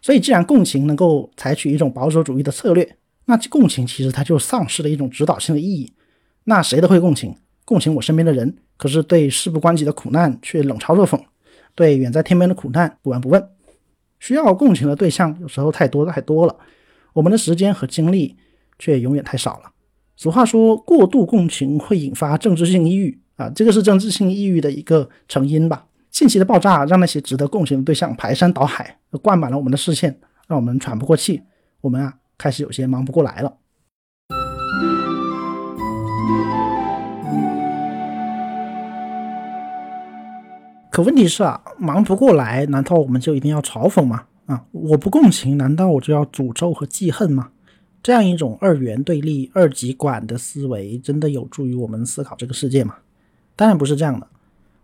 [0.00, 5.92] 所以，既然共情能够采取一种保守主义的策略，那共情其实它就丧失了一种指导性的意义。
[6.44, 11.20] 那谁都会共情，共情我身边的人，可是对事不关己的苦难却冷嘲热讽，
[11.74, 13.48] 对远在天边的苦难不闻不问。
[14.18, 16.56] 需要共情的对象有时候太多太多了，
[17.12, 18.36] 我们的时间和精力
[18.78, 19.72] 却永远太少了。
[20.16, 23.18] 俗话说，过度共情会引发政治性抑郁。
[23.36, 25.86] 啊，这个是政治性抑郁的一个成因吧？
[26.10, 31.40] 信息的爆炸让那些值得共情的对象排山倒海，灌满了我们的视线，让我们喘不过气，
[31.80, 33.56] 我们啊开始有些忙不过来了。
[40.90, 44.24] 可问题是啊，忙不过来，难道我们就一定要嘲讽吗？
[44.46, 47.50] 啊，我不共情，难道我就要诅咒和记恨吗？
[48.02, 52.96] 这样一种二元对立、二极管的思维，真的有助于我们思考这个世界吗？
[53.54, 54.26] 当然不是这样的，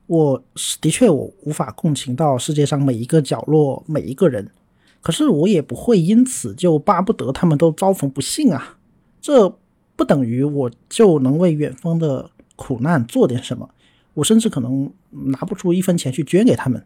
[0.06, 0.44] 我
[0.80, 4.48] 的确我无法共情到世界上每一个角落每一个人，
[5.00, 8.76] 可是我也不会因此就巴不得他们都遭逢不幸啊。
[9.20, 9.52] 这
[9.96, 13.68] 不等于我就能为远方的苦难做点什么，
[14.16, 16.82] 我甚至可能拿不出一分钱去捐给他们。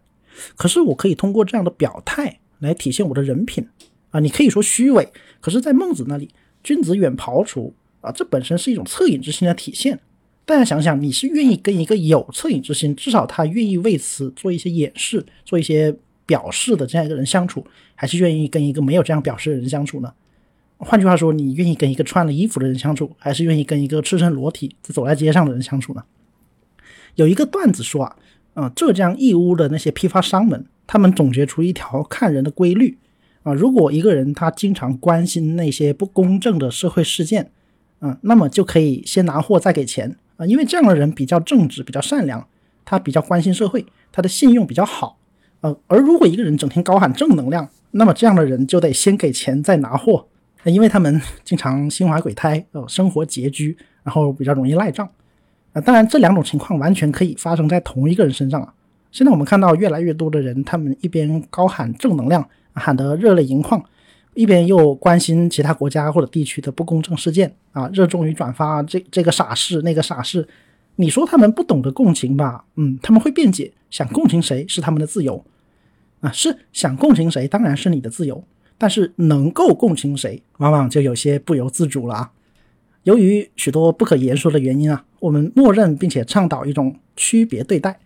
[0.56, 3.66] 可是我可以通过这样的表态来体现我的人品
[4.10, 4.18] 啊！
[4.20, 5.08] 你可以说虚伪，
[5.40, 6.28] 可是，在孟子那里，
[6.62, 10.00] 君子远庖厨啊，这本身是一种恻隐之心的体现。
[10.44, 15.94] 大家想想，你是愿意跟一个有恻隐之心，至少他愿意为此做一些掩饰、做一些
[16.26, 17.64] 表示的这样一个人相处，
[17.94, 20.12] 还是愿意跟一个没有这样表示的人相处呢？
[20.78, 26.02] 换句话说，你愿意跟一个穿了衣服的人相处，还是愿意跟一个赤身裸体走在街上的人相处呢？
[27.14, 28.16] 有一个段子说啊，
[28.54, 32.98] 啊，浙江义乌的那些批发商们，他们总结出一条看人的规律
[33.42, 37.50] 啊，如果一个人他经常关心那些不公正的社会事件，
[37.98, 42.46] 啊，那么就可以先拿货再给钱啊，因为这样的人比较正直、比较善良，
[42.84, 45.18] 他比较关心社会，他的信用比较好。
[45.60, 50.26] 呃，而如果一个人整天高喊正能量，那么这样的人就得先给钱再拿货。
[50.64, 55.08] 因为他们经常心怀鬼胎，呃，生活拮据，然后比较容易赖账，
[55.72, 58.74] 啊，当然这两种情况完全可以发生在同一个人身上啊。
[59.12, 63.82] 现在我们看到越来越多的人，他们一边高喊正能量，喊得热泪盈眶，
[64.34, 70.46] 一边又关心其他国家或者地区的不公正事件，啊，热衷于转发这这个傻事那个傻事。
[70.96, 72.64] 你说他们不懂得共情吧？
[72.76, 75.44] 嗯，他们会辩解，想共情谁是他们的自由，
[76.20, 78.42] 啊，是想共情谁当然是你的自由。
[78.76, 82.30] 但是能够共情谁，往往就有些不由自主了啊。
[83.04, 87.98] 由于许多不可言说的原因啊，我们默认并且倡导一种区别对待。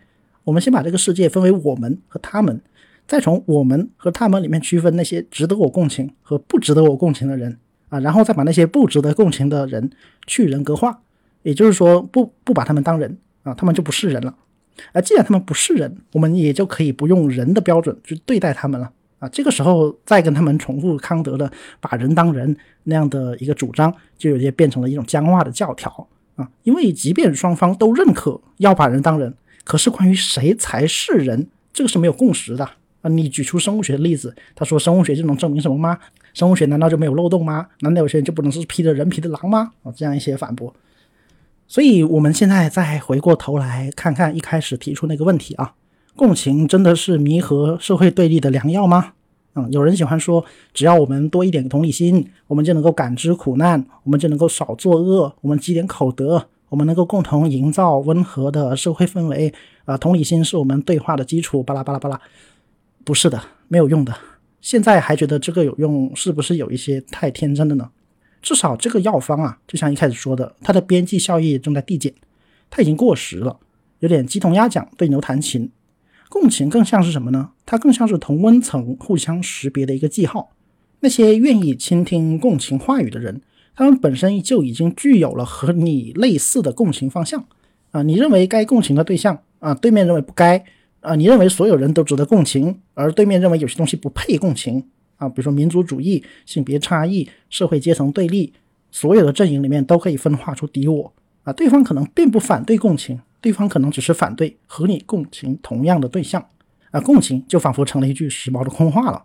[0.45, 2.61] 我们先把这个世界分为我们和他们，
[3.09, 9.91] 再从我们和他们里面区分那些值得我共情和不值得我共情的人啊，然后再把那些不值得共情的人
[10.27, 11.01] 去人格化，
[11.43, 14.37] 也就是说不不把他们当人啊，他们就不是人了。
[14.93, 18.93] 而既然他们不是人，我们也就可以不用人的标准去对待他们了。
[19.25, 26.07] 啊，这个时候再跟他们重复康德的“把人当人”那样的一个主张，就有些变成了一种僵化的教条
[26.37, 26.47] 啊。
[26.65, 29.33] 因为即便双方都认可要把人当人，
[29.65, 32.69] 可是关于谁才是人，这个是没有共识的
[33.01, 33.09] 啊。
[33.09, 35.99] 你举出生物学的例子，他说生物学就能证明什么吗？
[36.35, 37.67] 生物学难道就没有漏洞吗？
[37.81, 39.73] 难道有些人就不能是披着人皮的狼吗？
[39.85, 40.75] 啊，这样一些反驳。
[41.67, 45.73] 所以我们现在再回过头来看看一开始提出那个问题啊。
[46.17, 49.15] 共情真的是弥合社会对立的良药吗？
[49.55, 59.53] 嗯，有人喜欢说，只要我们多一点同理心，我们就能够感知苦难，我们就能够少作恶，我们积点口德，我们能够共同营造温和的社会氛围。
[59.85, 61.63] 啊，同理心是我们对话的基础。
[61.63, 62.21] 巴拉巴拉巴拉，
[63.05, 64.15] 不是的，没有用的。
[64.61, 67.91] 现在还觉得这个有用，是不是有一些太天真了呢？
[68.41, 72.13] 至少这个药方啊，就像一开始说的，它的边际效益正在递减，
[72.71, 73.57] 它已经过时了，
[73.99, 75.71] 有点鸡同鸭讲，对牛弹琴。
[76.35, 77.51] 共情更像是什么呢？
[77.65, 80.51] 它更像是同温层互相识别的一个记号。
[80.99, 83.41] 那些愿意倾听共情话语的人，
[83.77, 87.47] 他们本身就已经具有了和你类似的共情方向
[87.93, 88.03] 啊。
[88.03, 90.65] 你认为该共情的对象啊，对面认为不该
[91.03, 91.15] 啊。
[91.15, 94.85] 你认为所有人都值得共情，而对面认为有些东西不配共情
[95.19, 95.29] 啊。
[95.29, 98.53] 比如说民族主义、性别差异、社会阶层对立，
[98.91, 101.13] 所有的阵营里面都可以分化出敌我
[101.45, 101.53] 啊。
[101.53, 103.21] 对方可能并不反对共情。
[103.45, 106.43] 对方可能只是反对和你共情同样的对象，
[106.93, 109.23] 啊，共情就仿佛成了一句时髦的空话了。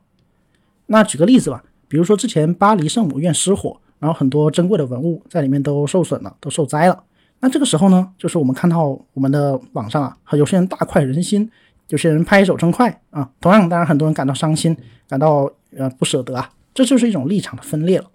[0.87, 7.01] 那举个例子吧，比如说之前巴黎圣母院失火，然后很多珍贵的文物在里面都受损了，都受灾了。
[7.39, 11.49] 那这个时候呢，就是我们看到我们的网上啊，有些人大快人心，
[11.87, 13.31] 有些人拍手称快啊。
[13.39, 14.75] 同样，当然很多人感到伤心，
[15.07, 16.51] 感到呃不舍得啊。
[16.73, 18.11] 这就是一种立场的分裂了。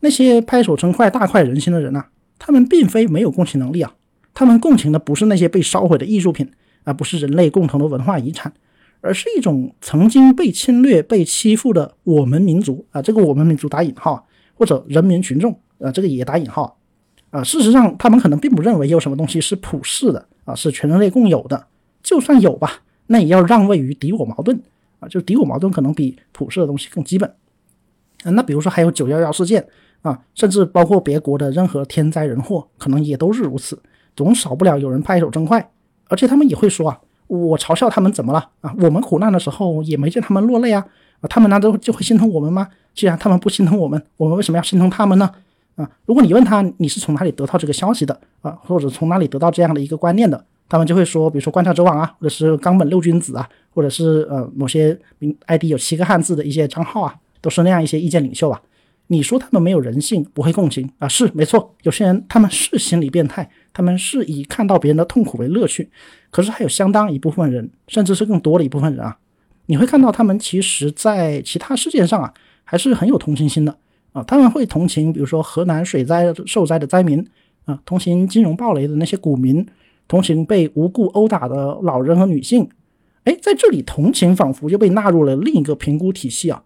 [0.00, 2.04] 那些拍手称快、大快人心的人呐，
[2.38, 3.94] 他们并非没有共情能力啊。
[4.38, 6.48] 他们共情的不是那些被烧毁的艺术品，
[6.84, 8.52] 而不是人类共同的文化遗产，
[9.00, 13.02] 而是一种曾经被侵略、被欺负的我们民族啊！
[13.02, 16.78] 这个我们民族打引号，或者人民群众啊，这个也打引号
[17.30, 17.42] 啊。
[17.42, 21.66] 事实上，他们可能并不认为有什么东西是普世的啊，是全人类共有的。
[22.04, 24.62] 就算有吧，那也要让位于敌我矛盾
[25.00, 27.28] 啊，就敌我矛盾可能比普世的东西更基本。
[28.22, 29.66] 啊，那比如说还有九幺幺事件
[30.02, 33.76] 啊，甚至包括别国的任何天灾人祸，可能也都是如此。
[34.18, 35.70] 总少不了有人拍手称快，
[36.08, 36.98] 而且他们也会说啊，
[37.28, 38.74] 我嘲笑他们怎么了啊？
[38.80, 40.84] 我们苦难的时候也没见他们落泪啊，
[41.20, 42.66] 啊，他们难道就会心疼我们吗？
[42.96, 45.30] 既然他们不心疼我们，我们为什么要心疼他们呢？
[45.76, 58.60] 啊，如果你问他你是从哪里得到这个消息的啊，或者从哪里得到这样的一个观念的，他们就会说，比如说观察者网啊，或者是冈本六君子啊，或者是呃某些名 ID 有七个汉字的一些账号啊，都是那样一些意见领袖啊。
[59.10, 61.08] 你说他们没有人性，不会共情啊？
[61.08, 63.48] 是没错，有些人他们是心理变态，
[63.78, 65.88] 他们是以看到别人的痛苦为乐趣。
[66.32, 69.16] 可是还有相当一部分人，甚至是更多的一部分人啊，
[69.66, 73.78] 你会看到他们其实在其他事件上啊，还是很有同情心的
[74.12, 77.24] 啊，他们会同情，比如说河南水灾受灾的灾民
[77.66, 79.64] 啊，同情金融暴雷的那些股民，
[80.08, 82.68] 同情被无故殴打的老人和女性。
[83.22, 86.64] 哎，在这里，同情仿佛就被纳入了另一个评估体系啊。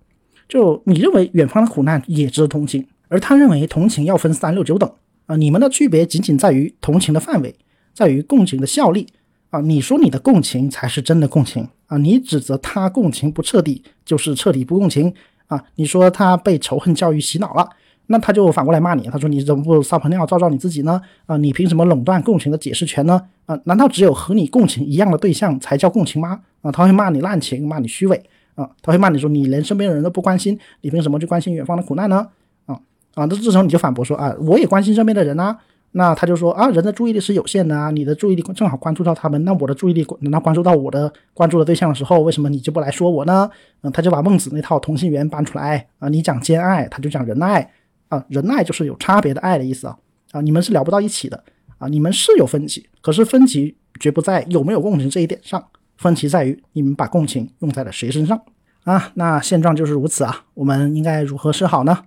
[0.49, 4.91] 就你认为远方的苦难也值得同情，而他认为同情要分三六九等
[5.27, 5.37] 啊。
[5.37, 7.55] 你们的区别仅仅在于同情的范围，
[7.93, 9.07] 在于共情的效力
[9.51, 9.61] 啊。
[9.61, 15.13] 你说你的共情才是真的共情啊，你指责他共情不彻底，就是彻底不共情
[15.47, 15.63] 啊。
[15.77, 17.69] 你说他被仇恨教育洗脑了。
[18.07, 21.01] 那他就反过来骂你，他说你怎么不撒泡尿照照你自己呢？
[21.25, 23.23] 啊，你凭什么垄断共情的解释权呢？
[23.47, 26.41] 啊，难道只有和你共情一样的对象才叫共情吗？
[26.63, 28.23] 啊，他会骂你滥情，骂你虚伪，
[28.57, 32.27] 啊，他会骂你说你连身边的人都不关心，你凭什么去关心远方的苦难呢？
[33.15, 35.59] 啊，那这时候你就反驳说啊，我也关心身边的人啊。
[35.93, 43.51] 那他就说啊，人的注意力是有限的啊，你的注意力正好关注到他们，那我的注意力难道关注到我的关注的对象的时候，为什么你就不来说我呢？
[43.83, 47.71] 嗯，他就把孟子那套同心圆搬出来啊，你讲兼爱，他就讲仁爱。
[48.09, 49.97] 啊，仁爱就是有差别的爱的意思啊！
[50.33, 51.45] 啊，你们是聊不到一起的
[51.79, 51.89] 啊！
[51.89, 55.65] 你们是有分歧，可是分歧绝不在有没有共情这一点上，
[55.97, 58.39] 分歧在于你们把共情用在了谁身上
[58.85, 59.11] 啊！
[59.15, 60.45] 那现状就是如此啊！
[60.53, 62.05] 我们应该如何是好呢？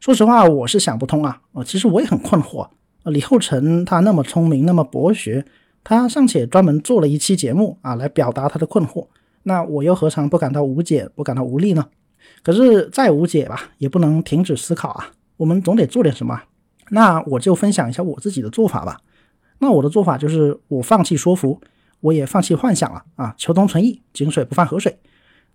[0.00, 1.40] 说实话，我是想不通啊！
[1.52, 2.68] 啊，其实我也很困惑。
[3.04, 5.44] 李厚成他那么聪明，那么博学，
[5.82, 9.08] 他尚且专门做了一期节目啊，来表达他的困惑，
[9.42, 11.86] 那我又何尝不感到无解，不感到无力呢？
[12.44, 15.10] 可是再无解吧，也不能停止思考啊！
[15.36, 16.42] 我们总得做点什么，
[16.90, 19.00] 那我就分享一下我自己的做法吧。
[19.58, 21.60] 那我的做法就是，我放弃说服，
[22.00, 24.96] 我也放弃幻想了啊，求同存异，井水不犯河水。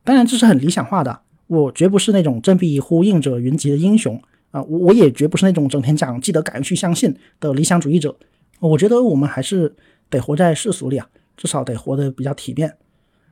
[0.04, 4.22] 当然这是很理想化的，我绝不是那种振臂一呼应者云集的英雄
[4.54, 8.16] 啊，我也绝不是那种整天讲记得感恩去相信的理想主义者。
[8.60, 9.76] 我觉得我们还是
[10.12, 12.78] 得活在世俗里啊，至少得活得比较体面。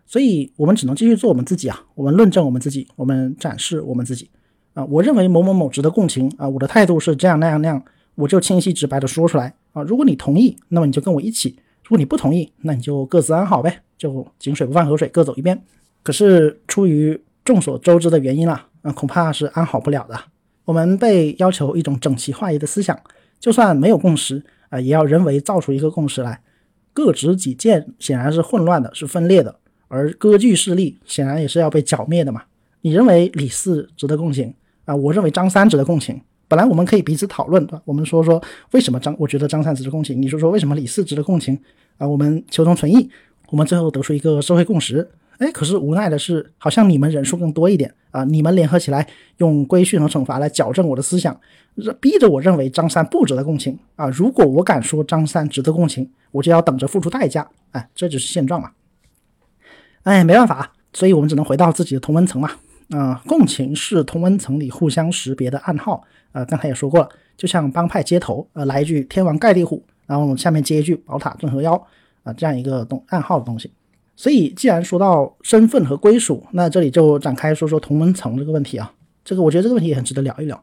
[0.07, 4.29] 所以我们只能继续做我们自己啊，我们论证我们自己，我们展示我们自己。
[4.73, 7.81] 啊，我认为某某某值得共情啊，我的态度是这样那样那样，
[8.15, 9.83] 我就清晰直白的说出来啊。
[9.83, 11.51] 如果你同意，那么你就跟我一起；
[11.83, 15.61] 如果你不同意，那你就各自安好呗，就井水不犯河水，各走一边。
[16.03, 20.17] 可是出于众所周知的原因啦，啊，恐怕是安好不了的。
[20.65, 22.99] 我们被要求一种整齐划一的思想，
[23.39, 26.41] 就算没有共识啊，也要人为造出一个共识来。
[26.93, 29.55] 各执己见显然是混乱的，是分裂的，
[29.87, 32.43] 而割据势力显然也是要被剿灭的嘛。
[32.81, 34.53] 你认为李四值得共情？
[34.85, 36.19] 啊，我认为张三值得共情。
[36.47, 37.81] 本来我们可以彼此讨论，对吧？
[37.85, 40.21] 我们说说为什么张，我觉得张三值得共情。
[40.21, 41.57] 你说说为什么李四值得共情？
[41.97, 43.09] 啊，我们求同存异，
[43.49, 45.09] 我们最后得出一个社会共识。
[45.41, 51.35] 哎，可是无奈的是，好像你们人数更多一点啊，你们联合起来用规训和惩罚来矫正我的思想，
[51.99, 54.07] 逼着我认为张三不值得共情啊。
[54.11, 57.49] 如果我敢说张三值得共情，我就要等着付出代价。
[57.71, 58.69] 哎，这就是现状嘛。
[60.03, 62.51] 哎，没办法，所以我们只能回到自己的同温层嘛。
[62.91, 66.03] 啊，共情是同温层里互相识别的暗号。
[66.33, 71.73] 呃，刚才也说过了，就像帮派接头，呃，来一句天王盖地虎，然后下面接一句宝塔镇河妖，
[72.21, 73.71] 啊，这样一个东暗号的东西。
[74.15, 78.93] 所以，既然说到身份和归属，那这里就展开说说同门层这个问题啊。
[79.23, 80.61] 这个我觉得这个问题也很值得聊一聊。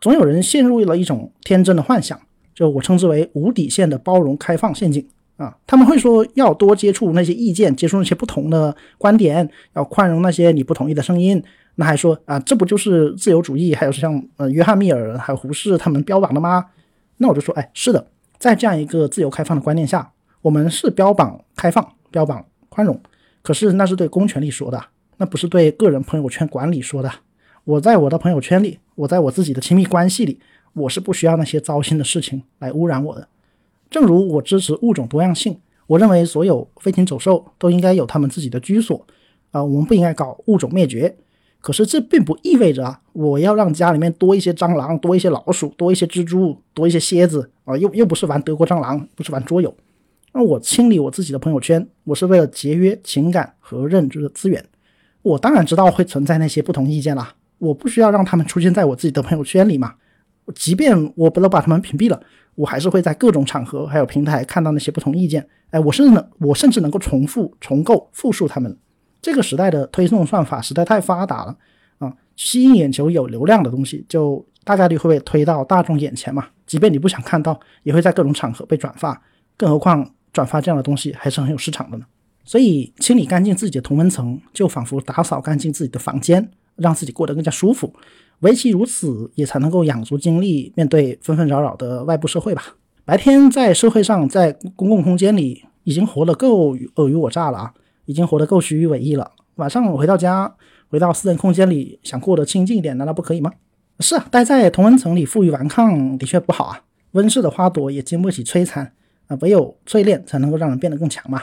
[0.00, 2.18] 总有人陷入了一种天真的幻想，
[2.54, 5.06] 就我称之为无底线的包容开放陷阱。
[5.36, 11.42] 啊，他们会说要多接触那些意见，接触那些不同的观点，要宽容那些你不同意的声音。
[11.74, 16.66] 那还说啊，这不就是自由主义，还有像呃约翰密尔还有胡适他们标榜的吗？
[17.16, 18.06] 那我就说，哎，是的，
[18.38, 22.44] 在这样一个自由开放的观念下，我们是标榜开放，标榜
[22.74, 23.00] 宽容，
[23.40, 24.84] 可是那是对公权力说的，
[25.18, 27.08] 那不是对个人朋友圈管理说的。
[27.62, 30.40] 我在我的朋友圈里，我在我自己的亲密关系里，
[30.72, 33.28] 我是不需要那些糟心的事情来污染我的。
[33.88, 35.56] 正如我支持物种多样性，
[35.86, 39.06] 我认为所有飞禽走兽都应该有他们自己的居所，
[39.52, 41.14] 啊，我们不应该搞物种灭绝。
[41.60, 49.74] 可是这并不意味着啊，我要让家里面多一些蟑螂，多一些老鼠，多一些蜘蛛，多一些蝎子啊，又又不是玩德国蟑螂，不是玩桌游。
[50.36, 54.64] 那我清理我自己的朋友圈，我是为了节约情感和认知的资源。
[55.22, 59.94] 我当然知道会存在那些不同意见啦，我不需要让他们出现在我自己的朋友圈里嘛。
[60.54, 62.20] 即便我不能把他们屏蔽了。
[62.56, 68.76] 我还是会在各种场合还有平台看到那些不同意见，哎，我甚至能，我甚至能够重复、重构、复述他们。
[69.22, 71.56] 这个时代的推送算法实在太发达了
[71.98, 76.46] 啊，吸引眼球、有流量的东西，就大概率会被推到大众眼前嘛。
[76.66, 79.20] 即便你不想看到，也会在各种场合被转发。
[79.56, 82.04] 更何况转发这样的东西还是很有市场的呢。
[82.44, 87.94] 所以清理干净自己的同温层，就仿佛打扫干净自己的房间，让自己过得更加舒服。
[88.40, 92.76] 唯其如此，也才能够养足精力面对纷纷扰扰的外部社会吧。
[93.06, 97.74] 白天在社会上，在公共空间里，已经活得够尔虞我诈了啊，
[98.04, 99.30] 已经活得够虚与委蛇了。
[99.54, 100.54] 晚上回到家，
[100.90, 103.52] 回到私人空间里，想过得清静一点，难道不可以吗？
[104.00, 106.82] 是啊，待在同温层里负隅顽抗的确不好啊。
[107.12, 108.92] 温室的花朵也经不起摧残
[109.26, 111.42] 啊，唯有淬炼才能够让人变得更强嘛。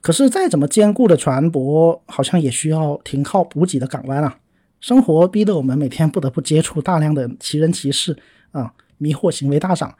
[0.00, 4.38] 可是再怎么坚固的船舶，好像也需要停靠补给的港湾啊。
[4.80, 8.16] 生活逼得我们每天不得不接触大量的奇人奇事
[8.52, 9.94] 啊，迷惑行为大赏。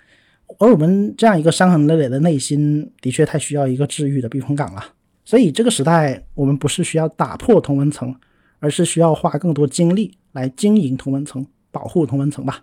[0.59, 4.85] 而我们这样一个伤痕累累的内心，的确太需要一个治愈的避风港了。
[5.25, 8.15] 所以这个时代，我们不是需要打破同温层，
[8.61, 12.63] 而是需要花更多精力来经营同温层、保护同温层吧。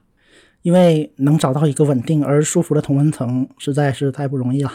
[0.62, 4.72] 因为能找到一个稳定而舒服的同温层，实在是太不容易了。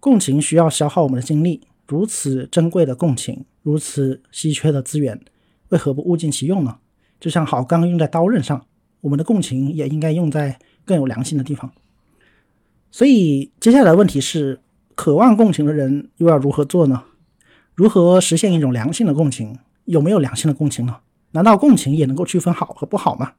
[0.00, 5.20] 共情需要消耗我们的精力，如此珍贵的共情，如此稀缺的资源，
[5.68, 6.76] 为何不物尽其用呢？
[7.20, 8.66] 就像好钢用在刀刃上，
[9.00, 11.70] 我们的共情也应该用在更有良心的地方。
[12.90, 14.60] 所以，接下来的问题是：
[14.94, 17.04] 渴望共情的人又要如何做呢？
[17.74, 19.58] 如何实现一种良性的共情？
[19.84, 20.98] 有没有良性的共情呢？
[21.32, 23.32] 难道共情也能够区分好和不好吗？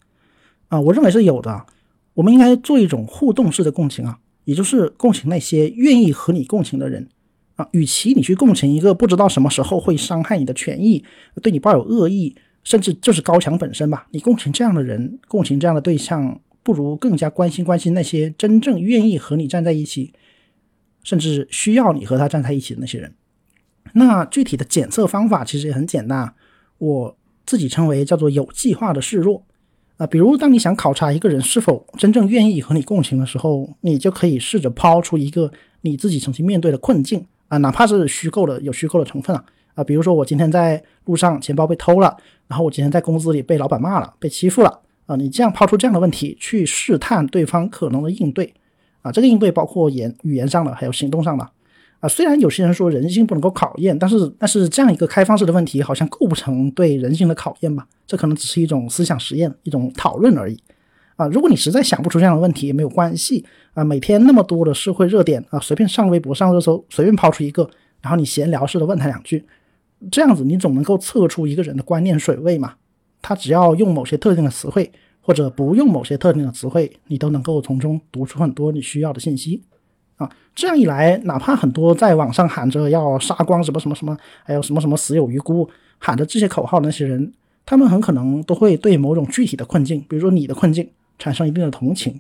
[0.67, 1.65] 啊，我认为是有的。
[2.13, 7.07] 我们应该做一种互动式的共情啊，也就是共情那些愿意和你共情的人
[7.55, 7.67] 啊。
[7.71, 11.03] 与其你去共情一个不知道什么时候会伤害你的权益、
[11.41, 16.39] 对你抱有恶意，甚至就是高墙本身吧，你共情这样的人，共情这样的对象。
[16.63, 20.11] 不如更加关心关心那些真正愿意和你站在一起，
[21.03, 23.13] 甚至需要你和他站在一起的那些人。
[23.93, 26.33] 那具体的检测方法其实也很简单，
[26.79, 29.45] 我自己称为叫做有计划的示弱
[29.97, 30.07] 啊。
[30.07, 39.43] 比如当你想考察一个人是否真正愿意和你共情的时候，你就可以试着抛出一个你自己曾经面对的困境啊，哪怕是虚构的，有虚构的成分啊
[39.75, 39.83] 啊。
[39.83, 42.17] 比如说我今天在路上钱包被偷了，
[42.47, 44.81] 然后我今天在公司里被老板骂了，被欺负了。
[45.05, 48.51] 啊，你这样抛出这样的问题去试探对方可能的应对，
[49.03, 51.47] 啊，这个应对包括言语言上的，还有行动上的，
[51.99, 57.87] 啊，虽然有些人说人性不能够考验，但是但是这样一个开放式的问题好像构不成对人性的考验吧？
[58.05, 60.57] 这可能只是一种思想实验，一种讨论而已，
[61.15, 63.43] 啊，如果你实在想不出这样的问题也没有关系，
[63.73, 67.67] 啊，每天那么多的社会热点啊，随便上微博上热搜，随便抛出一个，
[68.01, 69.45] 然后你闲聊似的问他两句，
[70.11, 72.75] 这样子你总能够测出一个人的观念水位嘛？
[73.21, 74.91] 他只要用某些特定的词汇，
[75.21, 79.63] 或者不用某些特定的词汇，你都能够从中读出很多你需要的信息
[80.17, 80.29] 啊！
[80.55, 87.33] 这样一来，哪怕很多在网上喊着要杀光什么什么什么，还有什么什么死有余辜，喊着这些口号的那些人，
[87.65, 90.89] 他们很可能都会对某种具体的困境，比如说你的困境，
[91.19, 92.19] 产生一定的同情。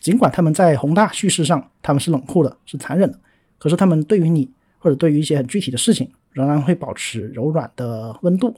[0.00, 3.18] 尽管他们在宏大叙事上他们是冷酷的，是残忍的，
[3.58, 8.54] 可是他们对于你或者对于一些很具体的事情，仍然会保持柔软的温度。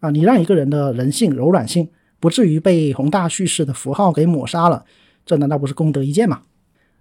[0.00, 1.88] 啊，你让一个人的人性柔软性
[2.18, 4.84] 不至于被宏大叙事的符号给抹杀了，
[5.24, 6.42] 这难道不是功德一件吗？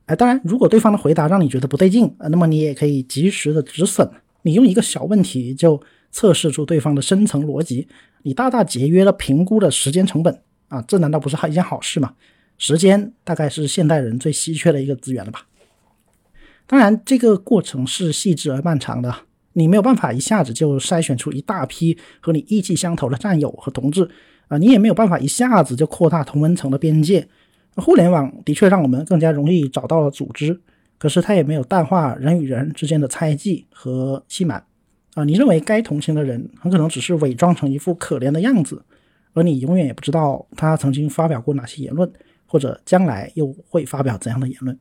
[0.06, 4.10] 哎，当然，如果对方的回答让你觉得不对劲，那么你也可以及时的止损。
[4.44, 5.82] 你用一个小问题就
[6.12, 7.88] 测试出对方的深层逻辑，
[8.24, 12.14] 你大大节约了评估的时间成本啊，这难道不是一件好事吗？
[12.58, 15.46] 时间大概是现代人最稀缺的一个资源了吧？
[16.68, 19.16] 当然，这个过程是细致而漫长的。
[19.54, 24.10] 你没有办法一下子就筛选出一大批和你意气相投的战友和同志
[24.48, 27.28] 啊，你也没有办法一下子就扩大同温层的边界。
[27.76, 30.60] 互联网的确让我们更加容易找到了组织，
[30.98, 34.64] 可是它也没有淡化人与人之间的猜忌和欺瞒
[35.14, 35.24] 啊。
[35.24, 38.84] 你认为该同情的人，很可能只是伪装成一副可怜的样子，
[39.34, 42.12] 而你永远也不知道他曾经发表过哪些言论，
[42.46, 44.78] 或者将来又会发表怎样的言论。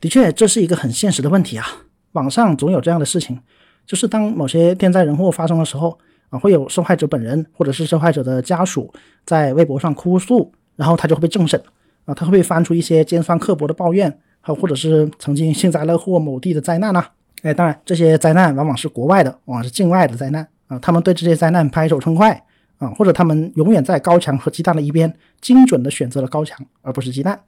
[0.00, 1.64] 的确，这是一个很现实的问题啊。
[2.12, 3.40] 网上总有这样的事情，
[3.84, 5.98] 就是当某些天灾人祸发生的时候
[6.28, 8.92] 啊，会有受害者本人或者是受害者的家属
[9.24, 11.60] 在微博上哭诉，然后他就会被政审
[12.04, 17.04] 啊，他会被翻出一些尖酸刻薄的抱怨，还或者是曾经幸灾乐祸某地的灾难呐。
[17.42, 22.44] 哎，当然这些灾难往往是国外的，往往是境外的灾难啊，他们对这些灾难拍手称快
[22.78, 27.40] 啊，或者他们永远在高墙和鸡蛋的一边，精准的选择了高墙而不是鸡蛋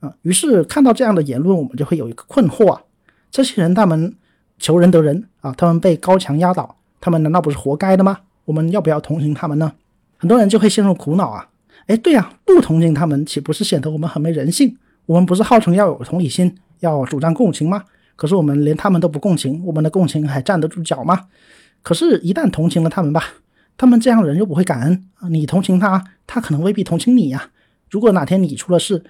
[0.00, 0.12] 啊。
[0.22, 2.82] 于是看到这样的言论，我们就会有一个困惑啊。
[3.30, 4.14] 这些人他们
[4.58, 8.18] 求人得人啊，他们被高墙压倒，他们难道不是活该的吗？
[8.44, 9.72] 我们要不要同情他们呢？
[10.18, 11.48] 很多人就会陷入苦恼啊！
[11.86, 14.76] 哎，对呀，不同情他们，岂不是显得我们很没人性？
[15.06, 17.84] 我们不是号称要有同理心，要主张共情吗？
[18.16, 21.26] 可是我们连他们都不共情，我们的共情还站得住脚吗？
[21.82, 23.22] 可是，一旦同情了他们吧，
[23.76, 25.04] 他们这样人又不会感恩！
[25.30, 27.50] 你同情他，他可能未必同情你呀。
[27.88, 29.04] 如果哪天你出了事，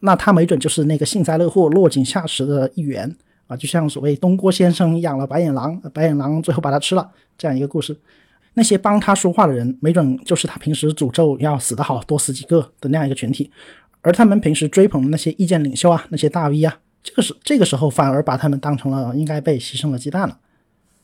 [0.00, 3.14] 那他没准就是那个幸灾乐祸、落井下石的一员。
[3.46, 7.08] 啊，就像所谓东郭先生养了白眼狼，白眼狼最后把他吃了
[7.38, 7.96] 这样一个故事。
[8.58, 13.50] 那些帮他说话的人，没准就是他平时诅咒要死的好多死几个的那样一个群体。
[14.00, 20.38] 而他们平时追捧的那些意见领袖啊，那些大 V 啊，这个时这个时候反而把他们当成了应该被牺牲的鸡蛋了。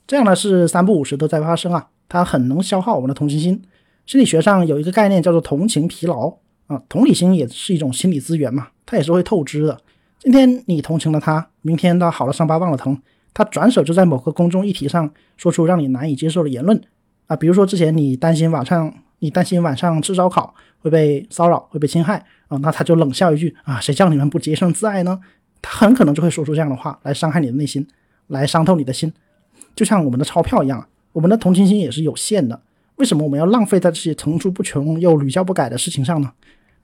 [0.07, 3.63] 这样的事三不五时都在发生啊，它很能消耗我们的同情心。
[4.07, 6.33] 心理学上有一个概念叫做同情疲劳
[6.69, 6.83] 啊。
[6.89, 9.79] 同理心也是一种心理资源嘛，它也是会透支的。
[10.19, 12.97] 今天你同情了他，明天他好了伤疤忘了疼，
[13.35, 16.81] 他转手就在某个公众议题上说出让你难以接受的言论
[17.27, 25.21] 啊，比如说之前你担心晚上你担心晚上吃烧烤会被骚扰会被侵害啊，那他就冷笑一句啊，谁叫你们不洁身自爱呢？
[25.61, 27.87] 他很可能就会说出这样的话来伤害你的内心，
[28.27, 29.13] 来伤透你的心，
[29.77, 32.61] 就像我们的钞票一样，我们的同情心也是有限的。
[32.97, 36.33] 为什么我们要浪费在这些层出不穷又屡教不改的事情上呢？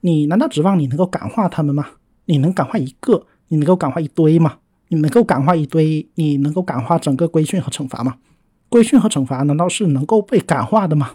[0.01, 1.85] 你难道指望你能够感化他们吗？
[2.25, 4.57] 你能感化一个，你能够感化一堆吗？
[4.87, 8.15] 你能够感化一堆，你能够感化整个规训和惩罚吗？
[8.69, 11.11] 规训和惩罚难道是能够被感化的吗？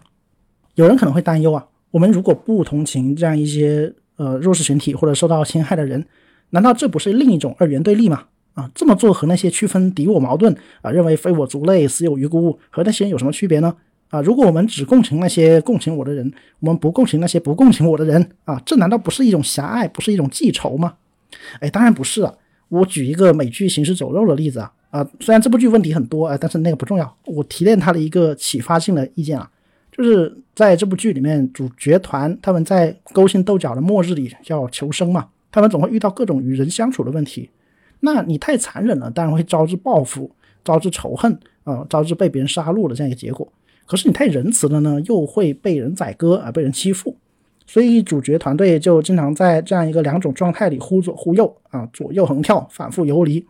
[0.74, 6.04] 有人可能会担忧啊，我们如果不同情这样一些呃弱势群体或者受到侵害的人。
[6.50, 8.24] 难道这不是另一种二元对立吗？
[8.52, 13.74] 啊，这么做和那些区分敌我矛盾啊，认为非我族类，死有余辜和那些人有什么区别呢？
[14.10, 20.94] 啊，如果我们只共情那些共情我的人，我们不共情那些不共情我的人啊，这难道不是一种狭隘，不是一种记仇吗？
[21.58, 22.32] 哎，当然不是啊。
[22.68, 27.16] 我举一个美剧《行尸走肉》的例子啊，啊，虽然这部剧问题很多啊，但是那个不重要。
[27.24, 29.50] 我提炼他的一个启发性的意见啊，
[29.90, 35.26] 就是在这部剧里面，主角团他们在勾心斗角的末日里要求生嘛。
[35.50, 37.50] 他们总会遇到各种与人相处的问题，
[38.00, 40.30] 那你太残忍了，当然会招致报复、
[40.62, 43.52] 招致仇恨啊，招致被别人杀戮的这样一个结果。
[43.86, 47.16] 可是你太仁慈了呢，又会被人宰割啊，被人欺负。
[47.66, 53.44] 所以主角团队就经常在这样一个两种状态里忽左忽右啊，左右横跳，反复游离。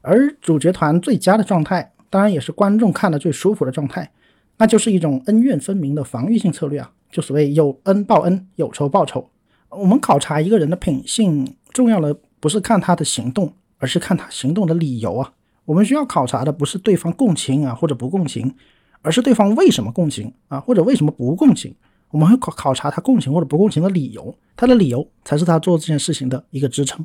[0.00, 4.10] 而主角团最佳的状态，当然也是观众看的最舒服的状态，
[4.56, 9.28] 那就是一种恩怨分明的防御性策略啊，就所谓有恩报恩，有仇报仇。
[9.70, 15.32] 我们考察一个人的品性，重要的不是看他的行动，而是看他行动的理由啊。
[15.64, 18.54] 我们需要考察的不是对方共情啊或者不共情，
[19.02, 21.74] 而是对方为什么共情啊或者为什么不共情。
[22.10, 27.04] 我们会考考察他共情或者不共情的理由，他的理由才是他做这件事情的一个支撑。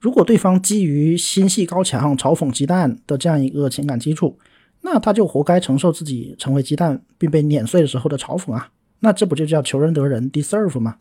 [0.00, 4.38] 如果对方基于心系高墙、嘲讽鸡蛋的这样一个情感基础，
[4.82, 8.70] 那他就活该承受自己成为鸡蛋并被碾碎的时候的嘲讽啊。
[9.00, 10.96] 那这不就叫求人得人 deserve 吗？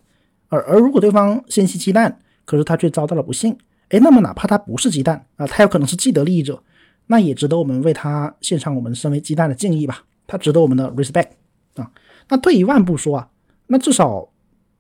[0.50, 3.56] 而而如果对方心系鸡蛋，可是他却遭到了不幸，
[3.90, 6.64] 哎，那么哪怕他不是鸡蛋啊，他有可能是既得利益者，
[7.08, 10.04] 那也值得我们为他献上我们身为鸡蛋的敬意吧？
[10.26, 11.30] 他值得我们的 respect
[11.76, 11.92] 啊。
[12.30, 13.30] 那退一万步说啊，
[13.68, 14.30] 那至少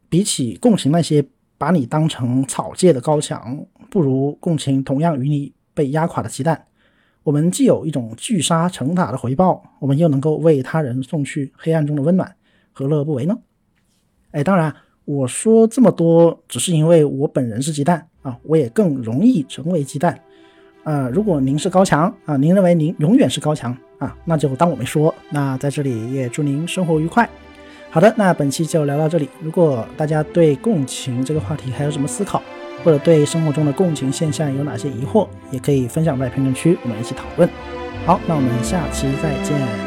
[0.09, 1.23] 比起共情那些
[1.57, 6.65] 把你当成草芥的高墙，不如共情同样与你被压垮的鸡蛋。
[7.23, 12.35] 我们既有一种聚沙成塔的回报，我们又能够为他人送去黑暗中的温暖，
[12.71, 13.37] 何乐不为呢？
[14.31, 14.73] 哎，当然。
[15.07, 20.19] 我说这么多，只是因为我本人是鸡蛋啊，我也更容易成为鸡蛋
[20.83, 21.07] 啊。
[21.07, 25.15] 如果您是高墙啊，您认为您永远是高墙啊，那就当我没说。
[25.29, 27.29] 那在这里也祝您生活愉快。
[27.97, 29.27] 好的，那本期就聊到这里。
[29.41, 32.43] 如果大家对共情这个话题还有什么思考，
[32.83, 37.49] 或者对生活中的共情现象有哪些疑惑，也可以分享在评论区，我们一起讨论。
[38.05, 39.86] 好，那我们下期再见。